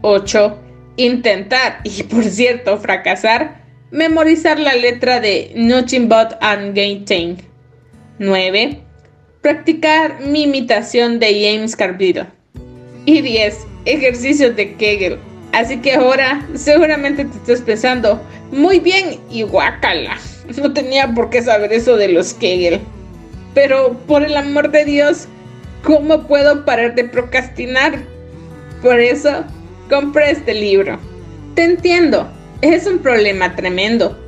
[0.00, 0.58] 8.
[0.96, 3.62] Intentar, y por cierto fracasar,
[3.92, 7.04] memorizar la letra de Nothing But and Gain
[8.18, 8.80] 9.
[9.40, 12.26] Practicar mi imitación de James Carville.
[13.04, 15.20] Y 10 ejercicios de Kegel.
[15.52, 20.18] Así que ahora seguramente te estás pensando, muy bien y guácala.
[20.60, 22.80] No tenía por qué saber eso de los Kegel.
[23.54, 25.28] Pero por el amor de Dios,
[25.84, 28.00] ¿cómo puedo parar de procrastinar?
[28.82, 29.44] Por eso
[29.88, 30.98] compré este libro.
[31.54, 32.28] Te entiendo,
[32.60, 34.18] es un problema tremendo.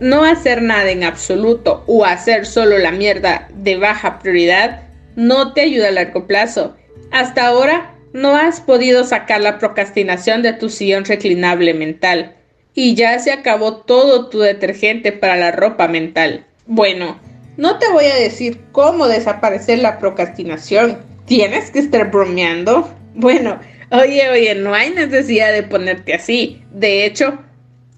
[0.00, 4.82] No hacer nada en absoluto o hacer solo la mierda de baja prioridad
[5.16, 6.76] no te ayuda a largo plazo.
[7.10, 12.36] Hasta ahora no has podido sacar la procrastinación de tu sillón reclinable mental
[12.74, 16.46] y ya se acabó todo tu detergente para la ropa mental.
[16.66, 17.18] Bueno,
[17.56, 20.98] no te voy a decir cómo desaparecer la procrastinación.
[21.26, 22.88] Tienes que estar bromeando.
[23.14, 23.58] Bueno,
[23.90, 26.62] oye, oye, no hay necesidad de ponerte así.
[26.72, 27.38] De hecho,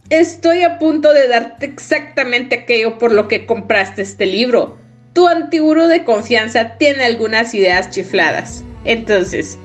[0.08, 4.78] estoy a punto de darte exactamente aquello por lo que compraste este libro.
[5.12, 8.64] Tu antiguo de confianza tiene algunas ideas chifladas.
[8.84, 9.58] Entonces,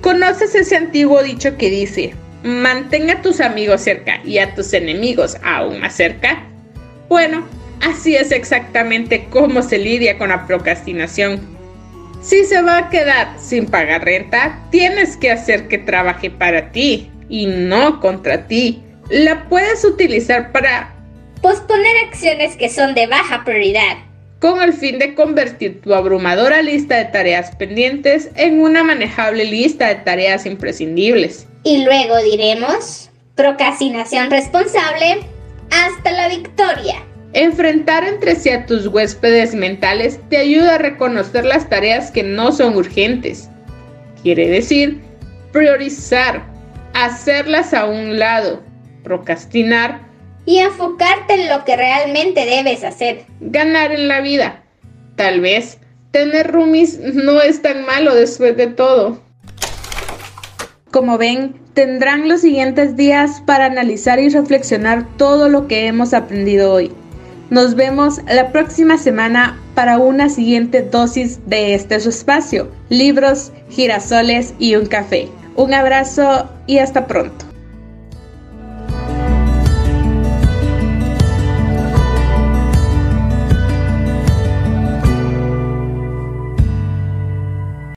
[0.00, 5.36] ¿Conoces ese antiguo dicho que dice, mantenga a tus amigos cerca y a tus enemigos
[5.42, 6.42] aún más cerca?
[7.08, 7.46] Bueno,
[7.82, 11.40] así es exactamente cómo se lidia con la procrastinación.
[12.22, 17.10] Si se va a quedar sin pagar renta, tienes que hacer que trabaje para ti
[17.28, 18.82] y no contra ti.
[19.10, 20.94] La puedes utilizar para
[21.42, 24.09] posponer acciones que son de baja prioridad
[24.40, 29.88] con el fin de convertir tu abrumadora lista de tareas pendientes en una manejable lista
[29.88, 31.46] de tareas imprescindibles.
[31.62, 35.20] Y luego diremos, procrastinación responsable,
[35.70, 37.04] hasta la victoria.
[37.32, 42.50] Enfrentar entre sí a tus huéspedes mentales te ayuda a reconocer las tareas que no
[42.50, 43.48] son urgentes.
[44.22, 45.00] Quiere decir,
[45.52, 46.42] priorizar,
[46.94, 48.62] hacerlas a un lado,
[49.04, 50.09] procrastinar,
[50.46, 53.24] y enfocarte en lo que realmente debes hacer.
[53.40, 54.62] Ganar en la vida.
[55.16, 55.78] Tal vez
[56.10, 59.20] tener roomies no es tan malo después de todo.
[60.90, 66.72] Como ven, tendrán los siguientes días para analizar y reflexionar todo lo que hemos aprendido
[66.72, 66.90] hoy.
[67.50, 74.54] Nos vemos la próxima semana para una siguiente dosis de este su espacio, libros, girasoles
[74.58, 75.28] y un café.
[75.56, 77.49] Un abrazo y hasta pronto.